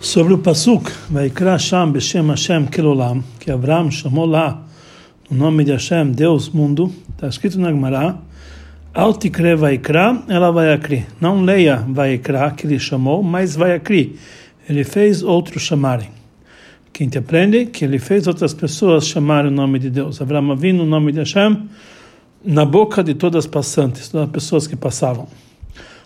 sobre 0.00 0.34
o 0.34 0.38
Pasuk, 0.38 0.90
Vaikra 1.10 1.58
Sham 1.58 1.92
Beshem 1.92 2.28
Hashem 2.28 2.66
Kelolam, 2.66 3.22
que 3.40 3.50
Abraão 3.50 3.90
chamou 3.90 4.26
lá 4.26 4.62
no 5.30 5.36
nome 5.36 5.64
de 5.64 5.72
Hashem, 5.72 6.12
Deus, 6.12 6.48
mundo, 6.48 6.92
está 7.10 7.28
escrito 7.28 7.58
na 7.58 7.70
Gemara, 7.70 8.16
Altikre 8.94 9.56
Vaikra, 9.56 10.22
ela 10.28 10.50
vai 10.50 10.72
acri. 10.72 11.04
Não 11.20 11.42
leia 11.42 11.84
Vaikra, 11.88 12.50
que 12.52 12.66
ele 12.66 12.78
chamou, 12.78 13.22
mas 13.22 13.56
vai 13.56 13.74
acri. 13.74 14.16
Ele 14.68 14.84
fez 14.84 15.22
outros 15.22 15.62
chamarem. 15.62 16.08
Quem 16.92 17.08
te 17.08 17.18
aprende 17.18 17.66
que 17.66 17.84
ele 17.84 17.98
fez 17.98 18.26
outras 18.26 18.54
pessoas 18.54 19.06
chamarem 19.06 19.50
o 19.50 19.54
nome 19.54 19.78
de 19.78 19.90
Deus. 19.90 20.22
Abraão 20.22 20.56
vindo 20.56 20.82
o 20.82 20.86
nome 20.86 21.12
de 21.12 21.18
Hashem 21.18 21.68
na 22.44 22.64
boca 22.64 23.02
de 23.02 23.14
todas 23.14 23.44
as 23.44 23.50
passantes, 23.50 24.08
todas 24.08 24.28
as 24.28 24.32
pessoas 24.32 24.66
que 24.66 24.76
passavam. 24.76 25.28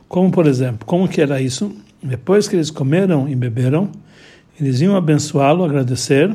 Como, 0.09 0.31
por 0.31 0.47
exemplo, 0.47 0.85
como 0.87 1.07
que 1.07 1.21
era 1.21 1.41
isso? 1.41 1.73
Depois 2.03 2.49
que 2.49 2.57
eles 2.57 2.71
comeram 2.71 3.29
e 3.29 3.35
beberam, 3.35 3.91
eles 4.59 4.81
iam 4.81 4.97
abençoá-lo, 4.97 5.65
agradecer. 5.65 6.35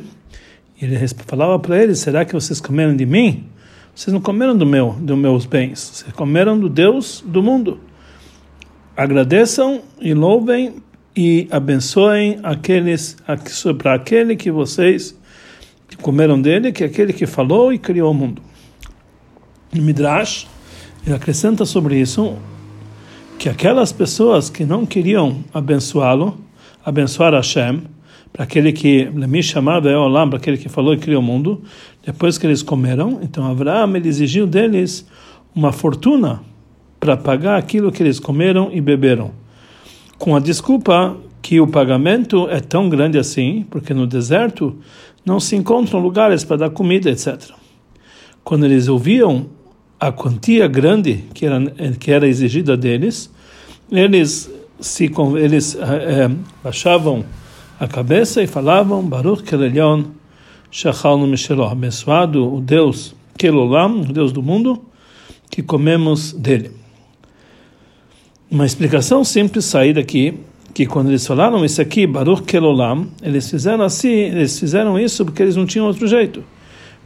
E 0.79 0.85
ele 0.85 1.07
falava 1.25 1.57
para 1.59 1.81
eles: 1.81 1.99
Será 1.99 2.23
que 2.23 2.33
vocês 2.33 2.61
comeram 2.61 2.95
de 2.95 3.05
mim? 3.05 3.45
Vocês 3.95 4.13
não 4.13 4.21
comeram 4.21 4.55
do 4.57 4.65
meu, 4.65 4.91
dos 4.99 5.17
meus 5.17 5.45
bens. 5.45 5.79
Vocês 5.79 6.13
comeram 6.13 6.59
do 6.59 6.67
Deus 6.67 7.23
do 7.25 7.41
mundo. 7.41 7.79
Agradeçam 8.95 9.81
e 10.01 10.13
louvem 10.13 10.75
e 11.15 11.47
abençoem 11.49 12.39
aqueles 12.43 13.17
para 13.77 13.93
aquele 13.93 14.35
que 14.35 14.51
vocês 14.51 15.17
comeram 16.01 16.41
dele, 16.41 16.71
que 16.71 16.83
é 16.83 16.87
aquele 16.87 17.13
que 17.13 17.25
falou 17.25 17.71
e 17.71 17.79
criou 17.79 18.11
o 18.11 18.13
mundo. 18.13 18.41
Midrash 19.73 20.47
acrescenta 21.13 21.65
sobre 21.65 21.99
isso 21.99 22.37
que 23.37 23.49
aquelas 23.49 23.91
pessoas 23.91 24.49
que 24.49 24.65
não 24.65 24.85
queriam 24.85 25.43
abençoá-lo, 25.53 26.37
abençoar 26.83 27.33
Hashem, 27.33 27.83
para 28.31 28.43
aquele 28.43 28.73
que 28.73 29.05
me 29.05 29.41
chamava 29.41 29.89
é 29.89 29.97
Olam, 29.97 30.29
para 30.29 30.37
aquele 30.37 30.57
que 30.57 30.67
falou 30.67 30.93
e 30.93 30.97
criou 30.97 31.21
o 31.21 31.23
mundo, 31.23 31.61
depois 32.05 32.37
que 32.37 32.45
eles 32.45 32.61
comeram, 32.61 33.19
então 33.21 33.49
Abraão 33.49 33.95
ele 33.95 34.09
exigiu 34.09 34.45
deles 34.45 35.07
uma 35.55 35.71
fortuna 35.71 36.41
para 36.99 37.15
pagar 37.15 37.57
aquilo 37.57 37.91
que 37.91 38.03
eles 38.03 38.19
comeram 38.19 38.69
e 38.73 38.81
beberam, 38.81 39.31
com 40.17 40.35
a 40.35 40.39
desculpa 40.39 41.15
que 41.41 41.61
o 41.61 41.67
pagamento 41.67 42.49
é 42.49 42.59
tão 42.59 42.89
grande 42.89 43.17
assim, 43.17 43.65
porque 43.69 43.93
no 43.93 44.07
deserto 44.07 44.75
não 45.25 45.39
se 45.39 45.55
encontram 45.55 45.99
lugares 45.99 46.43
para 46.43 46.57
dar 46.57 46.69
comida, 46.71 47.09
etc. 47.09 47.51
Quando 48.43 48.65
eles 48.65 48.87
ouviam 48.87 49.47
a 49.99 50.11
quantia 50.11 50.67
grande 50.67 51.23
que 51.33 51.45
era, 51.45 51.61
que 51.99 52.11
era 52.11 52.27
exigida 52.27 52.75
deles, 52.75 53.31
eles 53.97 54.51
se 54.79 55.11
eles 55.37 55.75
é, 55.75 56.29
baixavam 56.63 57.25
a 57.79 57.87
cabeça 57.87 58.41
e 58.41 58.47
falavam 58.47 59.03
Baruch 59.03 59.43
Kelelion 59.43 60.03
Shachalnu 60.71 61.25
Misheloh, 61.27 61.69
abençoado 61.69 62.53
o 62.53 62.59
Deus 62.59 63.15
Kelolam, 63.37 64.01
o 64.01 64.13
Deus 64.13 64.31
do 64.31 64.43
mundo, 64.43 64.81
que 65.49 65.61
comemos 65.61 66.33
dele. 66.33 66.71
Uma 68.51 68.65
explicação 68.65 69.23
simples 69.23 69.65
sair 69.65 69.93
daqui 69.93 70.37
que 70.73 70.85
quando 70.85 71.07
eles 71.07 71.25
falaram 71.25 71.63
isso 71.63 71.81
aqui, 71.81 72.05
Baruch 72.05 72.43
Kelolam, 72.43 73.07
eles 73.21 73.49
fizeram 73.49 73.83
assim, 73.83 74.09
eles 74.09 74.59
fizeram 74.59 74.99
isso 74.99 75.23
porque 75.23 75.41
eles 75.41 75.55
não 75.55 75.65
tinham 75.65 75.87
outro 75.87 76.05
jeito, 76.07 76.43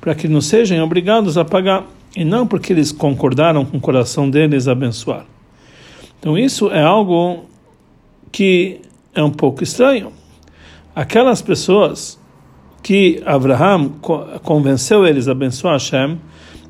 para 0.01 0.15
que 0.15 0.27
não 0.27 0.41
sejam 0.41 0.83
obrigados 0.83 1.37
a 1.37 1.45
pagar 1.45 1.85
e 2.15 2.25
não 2.25 2.47
porque 2.47 2.73
eles 2.73 2.91
concordaram 2.91 3.63
com 3.63 3.77
o 3.77 3.81
coração 3.81 4.27
deles 4.27 4.67
abençoar. 4.67 5.25
Então 6.19 6.37
isso 6.37 6.69
é 6.69 6.83
algo 6.83 7.45
que 8.31 8.81
é 9.15 9.23
um 9.23 9.31
pouco 9.31 9.63
estranho. 9.63 10.11
Aquelas 10.95 11.41
pessoas 11.41 12.19
que 12.83 13.21
Abraham 13.25 13.89
convenceu 14.43 15.05
eles 15.05 15.27
a 15.27 15.31
abençoar 15.31 15.73
Hashem 15.73 16.19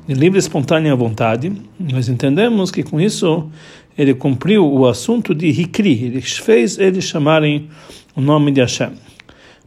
de 0.06 0.14
livre 0.14 0.38
e 0.38 0.40
espontânea 0.40 0.94
vontade, 0.94 1.52
nós 1.78 2.08
entendemos 2.08 2.70
que 2.70 2.82
com 2.82 3.00
isso 3.00 3.48
ele 3.96 4.14
cumpriu 4.14 4.66
o 4.66 4.86
assunto 4.86 5.34
de 5.34 5.46
Hikri, 5.48 6.04
ele 6.04 6.20
fez 6.20 6.78
eles 6.78 7.04
chamarem 7.04 7.68
o 8.16 8.20
nome 8.20 8.50
de 8.50 8.60
Hashem. 8.60 8.92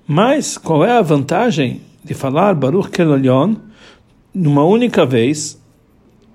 Mas 0.08 0.58
qual 0.58 0.84
é 0.84 0.98
a 0.98 1.02
vantagem 1.02 1.82
de 2.04 2.14
falar 2.14 2.56
Baruch 2.56 2.90
Kelolion 2.90 3.56
numa 4.34 4.64
única 4.64 5.06
vez 5.06 5.62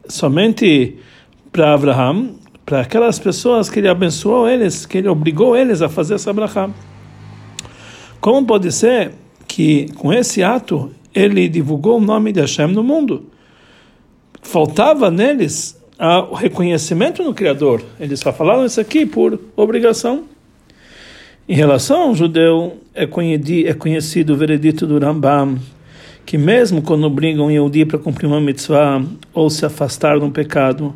somente 0.08 0.96
para 1.52 1.74
Abraham, 1.74 2.30
para 2.68 2.82
aquelas 2.82 3.18
pessoas 3.18 3.70
que 3.70 3.80
ele 3.80 3.88
abençoou 3.88 4.46
eles, 4.46 4.84
que 4.84 4.98
ele 4.98 5.08
obrigou 5.08 5.56
eles 5.56 5.80
a 5.80 5.88
fazer 5.88 6.16
essa 6.16 6.34
brachá. 6.34 6.68
Como 8.20 8.46
pode 8.46 8.70
ser 8.72 9.12
que 9.46 9.90
com 9.94 10.12
esse 10.12 10.42
ato 10.42 10.90
ele 11.14 11.48
divulgou 11.48 11.96
o 11.96 12.00
nome 12.00 12.30
de 12.30 12.42
Hashem 12.42 12.66
no 12.66 12.82
mundo? 12.82 13.24
Faltava 14.42 15.10
neles 15.10 15.82
o 16.30 16.34
reconhecimento 16.34 17.22
no 17.22 17.32
Criador. 17.32 17.82
Eles 17.98 18.20
só 18.20 18.34
falaram 18.34 18.66
isso 18.66 18.78
aqui 18.78 19.06
por 19.06 19.40
obrigação. 19.56 20.24
Em 21.48 21.54
relação 21.54 22.02
ao 22.02 22.14
judeu, 22.14 22.76
é 22.94 23.06
conhecido, 23.06 23.66
é 23.66 23.72
conhecido 23.72 24.34
o 24.34 24.36
veredito 24.36 24.86
do 24.86 24.98
Rambam, 24.98 25.58
que 26.26 26.36
mesmo 26.36 26.82
quando 26.82 27.06
obrigam 27.06 27.46
um 27.46 27.50
Yehudi 27.50 27.86
para 27.86 27.98
cumprir 27.98 28.26
uma 28.26 28.42
mitzvah 28.42 29.02
ou 29.32 29.48
se 29.48 29.64
afastar 29.64 30.18
de 30.18 30.24
um 30.26 30.30
pecado, 30.30 30.94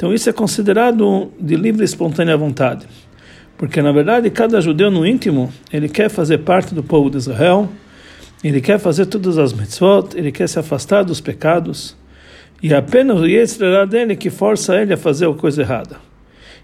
então 0.00 0.14
isso 0.14 0.30
é 0.30 0.32
considerado 0.32 1.30
de 1.38 1.56
livre 1.56 1.82
e 1.82 1.84
espontânea 1.84 2.34
vontade. 2.34 2.86
Porque 3.58 3.82
na 3.82 3.92
verdade 3.92 4.30
cada 4.30 4.58
judeu 4.58 4.90
no 4.90 5.06
íntimo, 5.06 5.52
ele 5.70 5.90
quer 5.90 6.08
fazer 6.08 6.38
parte 6.38 6.74
do 6.74 6.82
povo 6.82 7.10
de 7.10 7.18
Israel, 7.18 7.68
ele 8.42 8.62
quer 8.62 8.78
fazer 8.78 9.04
todas 9.04 9.36
as 9.36 9.52
mitzvot, 9.52 10.16
ele 10.16 10.32
quer 10.32 10.48
se 10.48 10.58
afastar 10.58 11.02
dos 11.02 11.20
pecados, 11.20 11.94
e 12.62 12.72
é 12.72 12.76
apenas 12.78 13.20
o 13.20 13.26
Yetzirah 13.26 13.84
dele 13.84 14.16
que 14.16 14.30
força 14.30 14.74
ele 14.80 14.94
a 14.94 14.96
fazer 14.96 15.28
a 15.28 15.34
coisa 15.34 15.60
errada. 15.60 15.96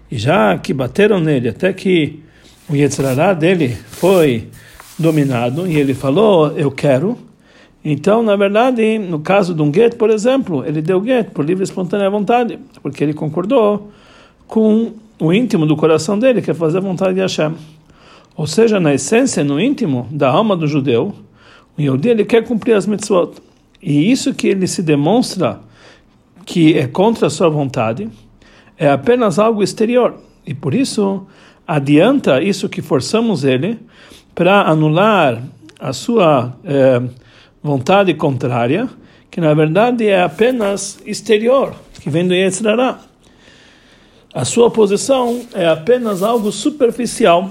E 0.09 0.17
já 0.17 0.57
que 0.57 0.73
bateram 0.73 1.19
nele 1.19 1.49
até 1.49 1.71
que 1.71 2.19
o 2.67 2.75
Yetzirah 2.75 3.35
dele 3.35 3.77
foi 3.87 4.47
dominado 4.97 5.67
e 5.67 5.77
ele 5.77 5.93
falou, 5.93 6.57
eu 6.57 6.71
quero, 6.71 7.15
então, 7.89 8.21
na 8.21 8.35
verdade, 8.35 8.99
no 8.99 9.19
caso 9.21 9.53
de 9.53 9.61
um 9.61 9.73
get, 9.73 9.95
por 9.95 10.09
exemplo, 10.09 10.65
ele 10.65 10.81
deu 10.81 11.01
get 11.01 11.29
por 11.29 11.45
livre 11.45 11.63
e 11.63 11.63
espontânea 11.63 12.09
vontade, 12.09 12.59
porque 12.81 13.01
ele 13.01 13.13
concordou 13.13 13.89
com 14.45 14.91
o 15.17 15.31
íntimo 15.31 15.65
do 15.65 15.77
coração 15.77 16.19
dele, 16.19 16.41
que 16.41 16.51
é 16.51 16.53
fazer 16.53 16.79
a 16.79 16.81
vontade 16.81 17.13
de 17.13 17.21
Hashem. 17.21 17.55
Ou 18.35 18.45
seja, 18.45 18.77
na 18.77 18.93
essência, 18.93 19.41
no 19.41 19.57
íntimo 19.57 20.05
da 20.11 20.29
alma 20.29 20.53
do 20.57 20.67
judeu, 20.67 21.15
o 21.77 21.81
Yehudi 21.81 22.09
ele 22.09 22.25
quer 22.25 22.43
cumprir 22.43 22.73
as 22.73 22.85
mitzvot. 22.85 23.35
E 23.81 24.11
isso 24.11 24.33
que 24.33 24.49
ele 24.49 24.67
se 24.67 24.83
demonstra 24.83 25.61
que 26.45 26.77
é 26.77 26.87
contra 26.87 27.27
a 27.27 27.29
sua 27.29 27.47
vontade 27.47 28.09
é 28.77 28.89
apenas 28.89 29.39
algo 29.39 29.63
exterior. 29.63 30.15
E 30.45 30.53
por 30.53 30.75
isso 30.75 31.25
adianta 31.65 32.43
isso 32.43 32.67
que 32.67 32.81
forçamos 32.81 33.45
ele 33.45 33.79
para 34.35 34.63
anular 34.63 35.41
a 35.79 35.93
sua 35.93 36.53
eh, 36.65 37.01
vontade 37.61 38.13
contrária, 38.13 38.89
que 39.29 39.41
na 39.41 39.53
verdade 39.53 40.07
é 40.07 40.21
apenas 40.21 40.99
exterior, 41.05 41.75
que 41.99 42.09
vem 42.09 42.27
do 42.27 42.33
Yetzirará. 42.33 42.99
A 44.33 44.45
sua 44.45 44.69
posição 44.69 45.41
é 45.53 45.67
apenas 45.67 46.21
algo 46.21 46.51
superficial. 46.51 47.49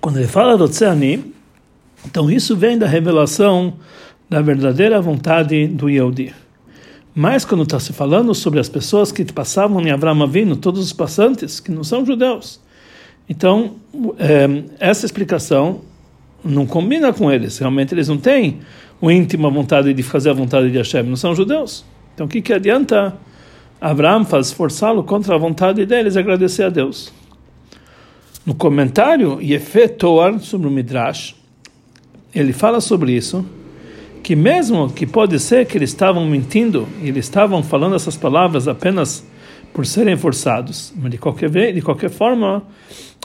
Quando 0.00 0.18
ele 0.18 0.26
fala 0.26 0.56
do 0.56 0.68
Tzani, 0.68 1.32
então 2.04 2.30
isso 2.30 2.56
vem 2.56 2.76
da 2.76 2.86
revelação 2.86 3.74
da 4.28 4.42
verdadeira 4.42 5.00
vontade 5.00 5.66
do 5.68 5.88
Yehudi. 5.88 6.34
Mas 7.14 7.44
quando 7.44 7.62
está 7.62 7.78
se 7.78 7.92
falando 7.92 8.34
sobre 8.34 8.58
as 8.58 8.68
pessoas 8.68 9.12
que 9.12 9.24
passavam 9.32 9.80
em 9.82 9.90
Avram 9.92 10.20
Avinu, 10.22 10.56
todos 10.56 10.80
os 10.84 10.92
passantes 10.92 11.60
que 11.60 11.70
não 11.70 11.84
são 11.84 12.04
judeus, 12.04 12.60
então 13.28 13.76
é, 14.18 14.64
essa 14.80 15.06
explicação 15.06 15.82
não 16.44 16.66
combina 16.66 17.12
com 17.12 17.30
eles. 17.30 17.56
Realmente 17.58 17.94
eles 17.94 18.08
não 18.08 18.18
têm 18.18 18.60
o 19.00 19.10
íntimo 19.10 19.50
vontade 19.50 19.92
de 19.92 20.02
fazer 20.02 20.30
a 20.30 20.32
vontade 20.34 20.70
de 20.70 20.78
Hashem, 20.78 21.02
não 21.02 21.16
são 21.16 21.34
judeus. 21.34 21.84
Então 22.14 22.26
o 22.26 22.28
que, 22.28 22.40
que 22.40 22.52
adianta 22.52 23.16
Abraão 23.80 24.24
faz 24.24 24.52
forçá-lo 24.52 25.02
contra 25.02 25.34
a 25.34 25.38
vontade 25.38 25.84
deles 25.84 26.16
agradecer 26.16 26.64
a 26.64 26.70
Deus? 26.70 27.12
No 28.46 28.54
comentário 28.54 29.40
Yefe 29.40 29.88
Toar 29.88 30.38
sobre 30.38 30.68
o 30.68 30.70
Midrash, 30.70 31.34
ele 32.34 32.52
fala 32.52 32.80
sobre 32.80 33.12
isso, 33.12 33.44
que 34.22 34.36
mesmo 34.36 34.90
que 34.90 35.06
pode 35.06 35.38
ser 35.38 35.66
que 35.66 35.78
eles 35.78 35.90
estavam 35.90 36.26
mentindo 36.26 36.88
eles 37.02 37.26
estavam 37.26 37.62
falando 37.62 37.94
essas 37.94 38.16
palavras 38.16 38.66
apenas 38.68 39.26
por 39.72 39.84
serem 39.84 40.16
forçados, 40.16 40.92
mas 40.96 41.10
de 41.10 41.18
qualquer 41.18 41.50
de 41.72 41.82
qualquer 41.82 42.10
forma, 42.10 42.62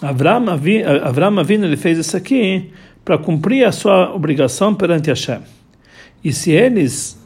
Abraão 0.01 1.39
Avinu 1.39 1.65
ele 1.65 1.77
fez 1.77 1.97
isso 1.97 2.17
aqui 2.17 2.71
para 3.05 3.17
cumprir 3.17 3.65
a 3.65 3.71
sua 3.71 4.13
obrigação 4.13 4.73
perante 4.73 5.09
Hashem. 5.09 5.58
E 6.23 6.33
se 6.33 6.51
eles 6.51 7.17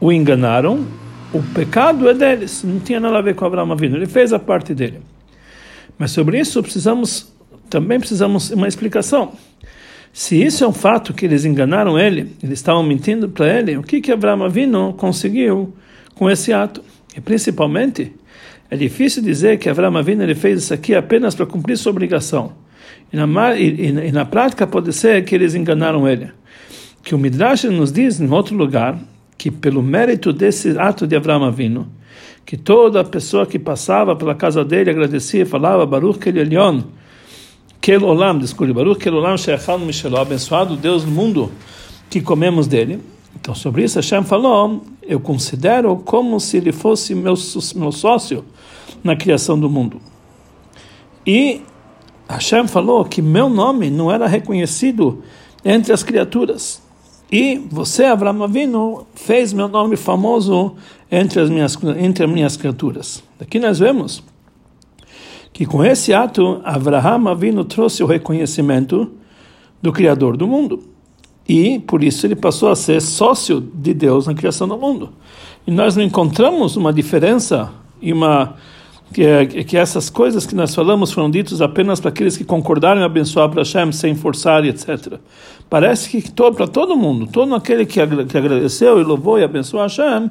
o 0.00 0.10
enganaram, 0.12 0.86
o 1.32 1.42
pecado 1.42 2.08
é 2.08 2.14
deles, 2.14 2.64
não 2.64 2.80
tinha 2.80 2.98
nada 2.98 3.18
a 3.18 3.22
ver 3.22 3.34
com 3.34 3.44
Abraão 3.44 3.76
ele 3.80 4.06
fez 4.06 4.32
a 4.32 4.38
parte 4.38 4.74
dele. 4.74 5.00
Mas 5.98 6.10
sobre 6.10 6.40
isso 6.40 6.62
precisamos 6.62 7.30
também 7.68 8.00
precisamos 8.00 8.50
uma 8.50 8.66
explicação. 8.66 9.32
Se 10.12 10.42
isso 10.42 10.64
é 10.64 10.68
um 10.68 10.72
fato 10.72 11.14
que 11.14 11.24
eles 11.24 11.44
enganaram 11.44 11.96
ele, 11.96 12.32
eles 12.42 12.58
estavam 12.58 12.82
mentindo 12.82 13.28
para 13.28 13.46
ele, 13.46 13.76
o 13.76 13.82
que 13.82 14.00
que 14.00 14.10
Abraão 14.10 14.92
conseguiu 14.92 15.72
com 16.16 16.28
esse 16.28 16.52
ato? 16.52 16.82
E 17.16 17.20
principalmente, 17.20 18.12
é 18.68 18.76
difícil 18.76 19.22
dizer 19.22 19.58
que 19.58 19.68
Abraão 19.68 19.96
Avinu 19.96 20.24
ele 20.24 20.34
fez 20.34 20.64
isso 20.64 20.74
aqui 20.74 20.96
apenas 20.96 21.34
para 21.34 21.46
cumprir 21.46 21.76
sua 21.76 21.90
obrigação. 21.90 22.52
E 23.12 23.16
na, 23.16 23.56
e, 23.56 23.86
e 23.86 24.12
na 24.12 24.24
prática 24.24 24.66
pode 24.66 24.92
ser 24.92 25.24
que 25.24 25.34
eles 25.34 25.54
enganaram 25.54 26.08
ele. 26.08 26.30
Que 27.02 27.14
o 27.14 27.18
Midrash 27.18 27.64
nos 27.64 27.92
diz 27.92 28.20
em 28.20 28.30
outro 28.30 28.56
lugar 28.56 28.98
que 29.36 29.50
pelo 29.50 29.82
mérito 29.82 30.32
desse 30.32 30.78
ato 30.78 31.06
de 31.06 31.16
Abraão 31.16 31.44
Avinu, 31.44 31.88
que 32.44 32.56
toda 32.56 33.02
pessoa 33.02 33.46
que 33.46 33.58
passava 33.58 34.14
pela 34.14 34.34
casa 34.34 34.64
dele 34.64 34.90
agradecia, 34.90 35.46
falava 35.46 35.86
Baruch 35.86 36.28
Elion, 36.28 36.82
Kel 37.80 38.04
Olam, 38.04 38.38
desculpe, 38.38 38.72
Baruch 38.72 39.00
Kel 39.00 39.14
Olam 39.14 39.38
Sheachal 39.38 39.78
Mishelo, 39.78 40.18
abençoado 40.18 40.76
Deus 40.76 41.04
no 41.04 41.10
mundo 41.10 41.50
que 42.10 42.20
comemos 42.20 42.66
dele. 42.66 43.00
Então, 43.40 43.54
sobre 43.54 43.84
isso, 43.84 43.98
Hashem 43.98 44.22
falou: 44.24 44.82
Eu 45.02 45.18
considero 45.18 45.96
como 45.96 46.38
se 46.38 46.58
ele 46.58 46.72
fosse 46.72 47.14
meu, 47.14 47.34
meu 47.76 47.92
sócio 47.92 48.44
na 49.02 49.16
criação 49.16 49.58
do 49.58 49.70
mundo. 49.70 50.00
E 51.26 51.62
Hashem 52.28 52.68
falou 52.68 53.04
que 53.04 53.22
meu 53.22 53.48
nome 53.48 53.90
não 53.90 54.12
era 54.12 54.26
reconhecido 54.26 55.22
entre 55.64 55.92
as 55.92 56.02
criaturas. 56.02 56.82
E 57.30 57.56
você, 57.70 58.04
Avraham 58.04 58.42
Avinu, 58.42 59.06
fez 59.14 59.52
meu 59.52 59.68
nome 59.68 59.96
famoso 59.96 60.74
entre 61.10 61.40
as 61.40 61.48
minhas, 61.48 61.78
entre 61.98 62.24
as 62.24 62.30
minhas 62.30 62.56
criaturas. 62.56 63.22
Daqui 63.38 63.58
nós 63.58 63.78
vemos 63.78 64.22
que 65.52 65.64
com 65.66 65.84
esse 65.84 66.12
ato, 66.12 66.60
Avraham 66.64 67.28
Avinu 67.28 67.64
trouxe 67.64 68.02
o 68.02 68.06
reconhecimento 68.06 69.12
do 69.80 69.92
Criador 69.92 70.36
do 70.36 70.46
mundo. 70.46 70.82
E, 71.48 71.78
por 71.80 72.02
isso, 72.02 72.26
ele 72.26 72.36
passou 72.36 72.70
a 72.70 72.76
ser 72.76 73.00
sócio 73.00 73.60
de 73.60 73.92
Deus 73.92 74.26
na 74.26 74.34
criação 74.34 74.68
do 74.68 74.76
mundo. 74.76 75.10
E 75.66 75.70
nós 75.70 75.96
não 75.96 76.02
encontramos 76.02 76.76
uma 76.76 76.92
diferença 76.92 77.70
e 78.00 78.12
uma 78.12 78.56
que, 79.12 79.64
que 79.64 79.76
essas 79.76 80.08
coisas 80.08 80.46
que 80.46 80.54
nós 80.54 80.74
falamos 80.74 81.12
foram 81.12 81.30
ditas 81.30 81.60
apenas 81.60 82.00
para 82.00 82.10
aqueles 82.10 82.36
que 82.36 82.44
concordaram 82.44 83.00
em 83.00 83.04
abençoar 83.04 83.48
para 83.48 83.62
Hashem 83.62 83.92
sem 83.92 84.14
forçar, 84.14 84.64
etc. 84.64 85.18
Parece 85.68 86.08
que 86.08 86.30
para 86.32 86.66
todo 86.66 86.96
mundo, 86.96 87.26
todo 87.26 87.54
aquele 87.54 87.84
que, 87.84 88.00
que 88.26 88.38
agradeceu 88.38 89.00
e 89.00 89.04
louvou 89.04 89.38
e 89.38 89.44
abençoou 89.44 89.82
Hashem, 89.82 90.30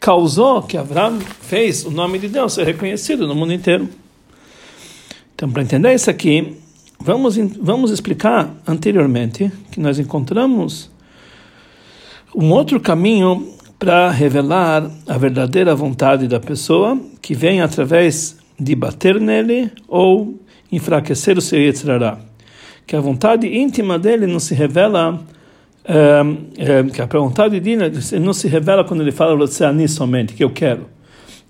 causou 0.00 0.62
que 0.62 0.76
Abraão 0.76 1.20
fez 1.20 1.84
o 1.84 1.90
nome 1.90 2.18
de 2.18 2.28
Deus 2.28 2.54
ser 2.54 2.64
reconhecido 2.64 3.26
no 3.26 3.34
mundo 3.34 3.52
inteiro. 3.52 3.88
Então, 5.34 5.50
para 5.50 5.62
entender 5.62 5.92
isso 5.94 6.10
aqui, 6.10 6.56
vamos, 7.00 7.36
vamos 7.60 7.90
explicar 7.90 8.54
anteriormente 8.66 9.50
que 9.70 9.80
nós 9.80 9.98
encontramos 9.98 10.90
um 12.34 12.50
outro 12.50 12.80
caminho 12.80 13.52
para 13.82 14.12
revelar 14.12 14.88
a 15.08 15.18
verdadeira 15.18 15.74
vontade 15.74 16.28
da 16.28 16.38
pessoa, 16.38 16.96
que 17.20 17.34
vem 17.34 17.60
através 17.60 18.38
de 18.56 18.76
bater 18.76 19.20
nele 19.20 19.72
ou 19.88 20.40
enfraquecer 20.70 21.36
o 21.36 21.40
seu 21.40 21.58
Yetzirará. 21.58 22.16
Que 22.86 22.94
a 22.94 23.00
vontade 23.00 23.48
íntima 23.48 23.98
dele 23.98 24.28
não 24.28 24.38
se 24.38 24.54
revela, 24.54 25.20
é, 25.84 26.20
é, 26.58 26.84
que 26.84 27.02
a 27.02 27.06
vontade 27.06 27.58
dele 27.58 27.90
não 28.20 28.32
se 28.32 28.46
revela 28.46 28.84
quando 28.84 29.00
ele 29.00 29.10
fala 29.10 29.34
você 29.34 29.64
ani 29.64 29.88
somente, 29.88 30.32
que 30.34 30.44
eu 30.44 30.50
quero. 30.50 30.86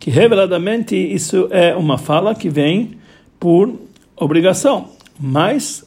Que 0.00 0.10
reveladamente 0.10 0.96
isso 0.96 1.48
é 1.50 1.76
uma 1.76 1.98
fala 1.98 2.34
que 2.34 2.48
vem 2.48 2.92
por 3.38 3.78
obrigação, 4.16 4.88
mas 5.20 5.84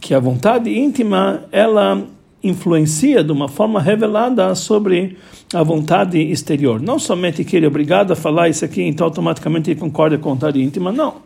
que 0.00 0.14
a 0.14 0.18
vontade 0.18 0.70
íntima 0.70 1.44
ela 1.52 2.02
influencia 2.44 3.24
de 3.24 3.32
uma 3.32 3.48
forma 3.48 3.80
revelada 3.80 4.54
sobre 4.54 5.16
a 5.52 5.62
vontade 5.62 6.18
exterior. 6.18 6.80
Não 6.80 6.98
somente 6.98 7.42
que 7.44 7.56
ele 7.56 7.64
é 7.64 7.68
obrigado 7.68 8.12
a 8.12 8.16
falar 8.16 8.48
isso 8.48 8.64
aqui, 8.64 8.82
então 8.82 9.06
automaticamente 9.06 9.70
ele 9.70 9.80
concorda 9.80 10.18
com 10.18 10.30
a 10.30 10.34
vontade 10.34 10.62
íntima, 10.62 10.92
não. 10.92 11.16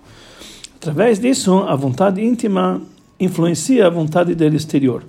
Através 0.76 1.18
disso, 1.18 1.64
a 1.66 1.74
vontade 1.74 2.24
íntima 2.24 2.80
influencia 3.18 3.86
a 3.86 3.90
vontade 3.90 4.34
dele 4.34 4.56
exterior. 4.56 5.02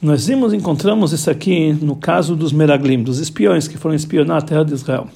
Nós 0.00 0.26
vimos, 0.26 0.54
encontramos 0.54 1.12
isso 1.12 1.30
aqui 1.30 1.74
no 1.74 1.94
caso 1.94 2.34
dos 2.34 2.52
Meraglim, 2.52 3.02
dos 3.02 3.18
espiões 3.18 3.68
que 3.68 3.76
foram 3.76 3.94
espionar 3.94 4.38
a 4.38 4.42
terra 4.42 4.64
de 4.64 4.72
Israel. 4.72 5.08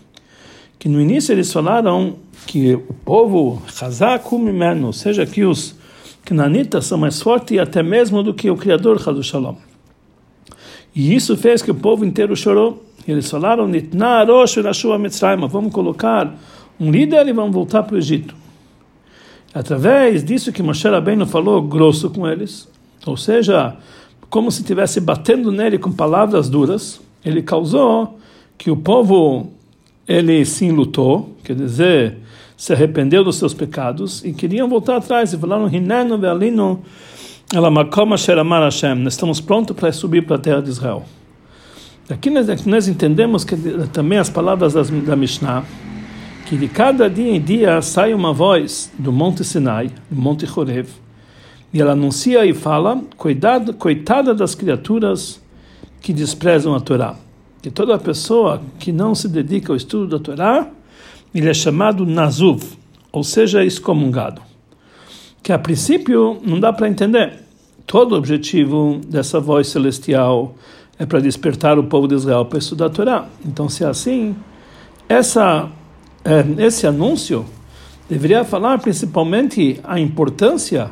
Que 0.79 0.91
no 0.91 1.01
início 1.01 1.33
eles 1.33 1.51
falaram 1.51 2.17
que 2.47 2.75
o 2.75 2.93
povo, 3.03 3.63
ou 4.85 4.93
seja, 4.93 5.25
que 5.25 5.45
os 5.45 5.75
cananitas 6.23 6.85
são 6.85 6.99
mais 6.99 7.23
fortes 7.23 7.59
até 7.59 7.83
mesmo 7.83 8.23
do 8.23 8.35
que 8.35 8.51
o 8.51 8.57
Criador, 8.57 8.97
Hazu 8.97 9.23
Shalom. 9.23 9.57
E 10.95 11.15
isso 11.15 11.37
fez 11.37 11.61
que 11.61 11.71
o 11.71 11.75
povo 11.75 12.05
inteiro 12.05 12.37
chorou. 12.37 12.85
Eles 13.07 13.31
falaram, 13.31 13.69
vamos 15.49 15.73
colocar 15.73 16.35
um 16.79 16.91
líder 16.91 17.27
e 17.29 17.33
vamos 17.33 17.55
voltar 17.55 17.83
para 17.83 17.97
o 17.97 17.99
Egito. 17.99 18.35
Através 19.53 20.25
disso 20.25 20.53
que 20.53 20.63
Moshe 20.63 20.89
Rabbeinu 20.89 21.27
falou 21.27 21.63
grosso 21.63 22.11
com 22.11 22.27
eles, 22.27 22.69
ou 23.07 23.17
seja, 23.17 23.77
como 24.29 24.51
se 24.51 24.63
estivesse 24.63 25.01
batendo 25.01 25.53
nele 25.53 25.79
com 25.79 25.93
palavras 25.93 26.49
duras, 26.49 27.01
ele 27.25 27.43
causou 27.43 28.19
que 28.59 28.71
o 28.71 28.77
povo 28.77 29.53
ele 30.09 30.45
se 30.45 30.65
enlutou, 30.65 31.37
quer 31.45 31.55
dizer, 31.55 32.19
se 32.57 32.73
arrependeu 32.73 33.23
dos 33.23 33.37
seus 33.37 33.55
pecados 33.55 34.25
e 34.25 34.33
queriam 34.33 34.69
voltar 34.69 34.97
atrás 34.97 35.33
e 35.33 35.39
falaram, 35.39 35.69
Hinenu 35.69 36.19
ve'alinu 36.19 36.83
ela 37.57 37.71
Makoma 37.71 38.17
Sheramar 38.17 38.63
Hashem. 38.63 38.97
Nós 38.97 39.13
estamos 39.13 39.41
prontos 39.41 39.77
para 39.77 39.93
subir 39.93 40.27
para 40.27 40.37
a 40.37 40.39
terra 40.39 40.61
de 40.61 40.71
Israel. 40.71 41.05
Aqui 42.09 42.29
nós, 42.29 42.65
nós 42.67 42.89
entendemos 42.89 43.45
que 43.45 43.57
também 43.93 44.19
as 44.19 44.29
palavras 44.29 44.75
das, 44.75 44.91
da 44.91 45.15
Mishnah, 45.15 45.65
que 46.47 46.57
de 46.57 46.69
cada 46.69 47.09
dia 47.09 47.31
em 47.31 47.41
dia 47.41 47.81
sai 47.81 48.13
uma 48.13 48.33
voz 48.33 48.93
do 48.99 49.13
Monte 49.13 49.45
Sinai, 49.45 49.91
do 50.11 50.21
Monte 50.21 50.47
Horev, 50.47 50.89
e 51.73 51.81
ela 51.81 51.93
anuncia 51.93 52.45
e 52.45 52.53
fala: 52.53 53.01
Cuidado, 53.17 53.73
coitada 53.75 54.35
das 54.35 54.55
criaturas 54.55 55.41
que 56.01 56.13
desprezam 56.13 56.75
a 56.75 56.81
Torá. 56.81 57.15
Que 57.63 57.71
toda 57.71 57.99
pessoa 57.99 58.61
que 58.79 58.93
não 58.93 59.15
se 59.15 59.29
dedica 59.29 59.73
ao 59.73 59.77
estudo 59.77 60.07
da 60.07 60.23
Torá, 60.23 60.69
ele 61.35 61.49
é 61.49 61.55
chamado 61.55 62.05
Nazuv, 62.05 62.63
ou 63.11 63.23
seja, 63.25 63.65
excomungado. 63.65 64.43
Que 65.43 65.53
a 65.53 65.59
princípio 65.59 66.41
não 66.45 66.59
dá 66.61 66.73
para 66.73 66.89
entender 66.89 67.44
todo 67.87 68.13
o 68.13 68.19
objetivo 68.19 69.01
dessa 69.07 69.41
voz 69.41 69.69
celestial 69.69 70.55
é 70.99 71.05
para 71.05 71.21
despertar 71.21 71.79
o 71.79 71.85
povo 71.85 72.07
de 72.07 72.15
Israel 72.15 72.45
para 72.45 72.59
estudar 72.59 72.87
a 72.87 72.91
Torá. 72.91 73.29
Então, 73.45 73.69
se 73.69 73.85
é 73.85 73.87
assim, 73.87 74.35
essa, 75.09 75.69
é, 76.25 76.65
esse 76.65 76.87
anúncio 76.87 77.45
deveria 78.09 78.45
falar 78.45 78.79
principalmente 78.79 79.81
a 79.83 79.99
importância 79.99 80.91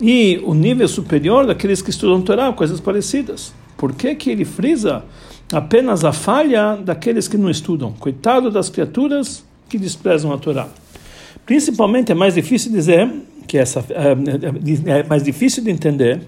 e 0.00 0.40
o 0.44 0.54
nível 0.54 0.88
superior 0.88 1.46
daqueles 1.46 1.80
que 1.80 1.90
estudam 1.90 2.20
Torá, 2.22 2.52
coisas 2.52 2.80
parecidas. 2.80 3.54
Por 3.76 3.94
que, 3.94 4.14
que 4.14 4.30
ele 4.30 4.44
frisa 4.44 5.04
apenas 5.52 6.04
a 6.04 6.12
falha 6.12 6.76
daqueles 6.76 7.28
que 7.28 7.36
não 7.36 7.50
estudam? 7.50 7.92
Coitado 7.92 8.50
das 8.50 8.68
criaturas 8.68 9.44
que 9.68 9.78
desprezam 9.78 10.32
a 10.32 10.38
Torá. 10.38 10.68
Principalmente 11.46 12.12
é 12.12 12.14
mais 12.14 12.34
difícil 12.34 12.70
dizer 12.70 13.10
que 13.52 13.58
essa 13.58 13.84
é, 13.90 14.92
é, 14.92 15.00
é 15.00 15.02
mais 15.02 15.22
difícil 15.22 15.62
de 15.62 15.70
entender, 15.70 16.22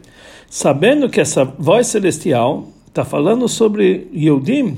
sabendo 0.47 1.09
que 1.09 1.19
essa 1.19 1.43
voz 1.43 1.87
celestial 1.87 2.69
está 2.87 3.02
falando 3.02 3.49
sobre 3.49 4.11
Yehudim, 4.14 4.76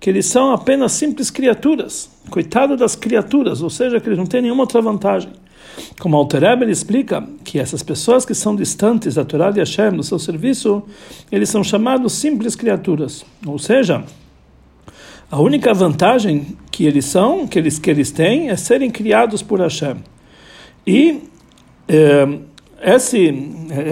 que 0.00 0.08
eles 0.08 0.24
são 0.24 0.52
apenas 0.52 0.92
simples 0.92 1.30
criaturas, 1.30 2.10
coitado 2.30 2.78
das 2.78 2.96
criaturas, 2.96 3.60
ou 3.60 3.68
seja, 3.68 4.00
que 4.00 4.08
eles 4.08 4.18
não 4.18 4.24
têm 4.24 4.40
nenhuma 4.40 4.62
outra 4.62 4.80
vantagem. 4.80 5.32
Como 6.00 6.16
Altereb 6.16 6.62
ele 6.62 6.72
explica 6.72 7.22
que 7.44 7.58
essas 7.58 7.82
pessoas 7.82 8.24
que 8.24 8.34
são 8.34 8.56
distantes 8.56 9.16
da 9.16 9.24
Torá 9.26 9.50
de 9.50 9.58
Hashem, 9.58 9.90
do 9.94 10.02
seu 10.02 10.18
serviço, 10.18 10.82
eles 11.30 11.50
são 11.50 11.62
chamados 11.62 12.14
simples 12.14 12.56
criaturas, 12.56 13.22
ou 13.46 13.58
seja, 13.58 14.02
a 15.30 15.38
única 15.38 15.74
vantagem 15.74 16.56
que 16.70 16.86
eles 16.86 17.04
são, 17.04 17.46
que 17.46 17.58
eles 17.58 17.78
que 17.78 17.90
eles 17.90 18.10
têm, 18.10 18.48
é 18.48 18.56
serem 18.56 18.90
criados 18.90 19.42
por 19.42 19.60
Hashem. 19.60 19.96
E 20.86 21.30
esse, 22.82 23.34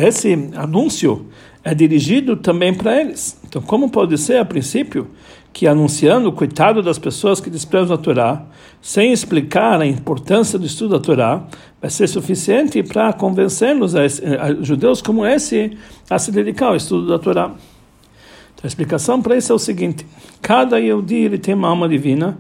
esse 0.03 0.51
anúncio 0.55 1.27
é 1.63 1.75
dirigido 1.75 2.37
também 2.37 2.73
para 2.75 3.01
eles. 3.01 3.39
Então, 3.47 3.61
como 3.61 3.91
pode 3.91 4.17
ser, 4.17 4.39
a 4.39 4.45
princípio, 4.45 5.09
que 5.53 5.67
anunciando 5.67 6.29
o 6.29 6.33
coitado 6.33 6.83
das 6.83 6.99
pessoas 6.99 7.41
que 7.41 7.51
desprezam 7.51 7.95
a 7.95 7.99
Torá, 7.99 8.45
sem 8.81 9.13
explicar 9.13 9.81
a 9.81 9.87
importância 9.87 10.59
do 10.59 10.65
estudo 10.65 10.97
da 10.97 11.01
Torá, 11.01 11.45
vai 11.81 11.91
ser 11.91 12.07
suficiente 12.07 12.83
para 12.83 13.13
convencê-los, 13.13 13.95
a, 13.95 14.03
a, 14.03 14.55
judeus 14.63 15.03
como 15.03 15.27
esse, 15.27 15.77
a 16.09 16.19
se 16.19 16.31
dedicar 16.31 16.69
ao 16.69 16.77
estudo 16.77 17.07
da 17.09 17.19
Torá. 17.19 17.47
Então, 17.47 18.65
a 18.65 18.67
explicação 18.67 19.21
para 19.21 19.37
isso 19.37 19.53
é 19.53 19.55
o 19.55 19.59
seguinte: 19.59 20.07
cada 20.41 20.79
Yehudi 20.79 21.17
ele 21.17 21.39
tem 21.39 21.55
uma 21.55 21.69
alma 21.69 21.89
divina 21.89 22.39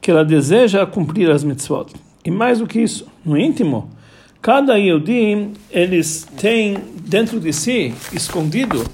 que 0.00 0.10
ela 0.10 0.24
deseja 0.24 0.86
cumprir 0.86 1.30
as 1.30 1.44
mitzvot. 1.44 1.92
E 2.24 2.30
mais 2.30 2.58
do 2.58 2.66
que 2.66 2.80
isso, 2.80 3.06
no 3.24 3.38
íntimo, 3.38 3.90
Cada 4.40 4.76
Yehudi, 4.78 5.48
eles 5.70 6.26
têm 6.36 6.78
dentro 7.02 7.40
de 7.40 7.52
si, 7.52 7.92
escondido, 8.12 8.84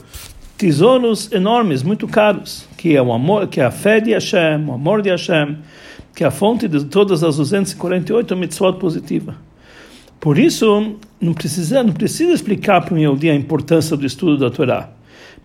tesouros 0.56 1.30
enormes, 1.32 1.82
muito 1.82 2.06
caros, 2.06 2.66
que 2.76 2.96
é 2.96 3.02
o 3.02 3.12
amor, 3.12 3.48
que 3.48 3.60
é 3.60 3.64
a 3.64 3.70
fé 3.70 4.00
de 4.00 4.12
Hashem, 4.12 4.64
o 4.66 4.72
amor 4.72 5.02
de 5.02 5.10
Hashem, 5.10 5.58
que 6.14 6.24
é 6.24 6.26
a 6.26 6.30
fonte 6.30 6.68
de 6.68 6.84
todas 6.84 7.24
as 7.24 7.36
248 7.36 8.36
mitzvot 8.36 8.78
positivas. 8.78 9.34
Por 10.20 10.38
isso, 10.38 10.96
não 11.20 11.34
precisa, 11.34 11.82
não 11.82 11.92
precisa 11.92 12.32
explicar 12.32 12.80
para 12.82 12.94
o 12.94 12.98
Yehudi 12.98 13.28
a 13.28 13.34
importância 13.34 13.96
do 13.96 14.06
estudo 14.06 14.38
da 14.38 14.50
Torá. 14.50 14.90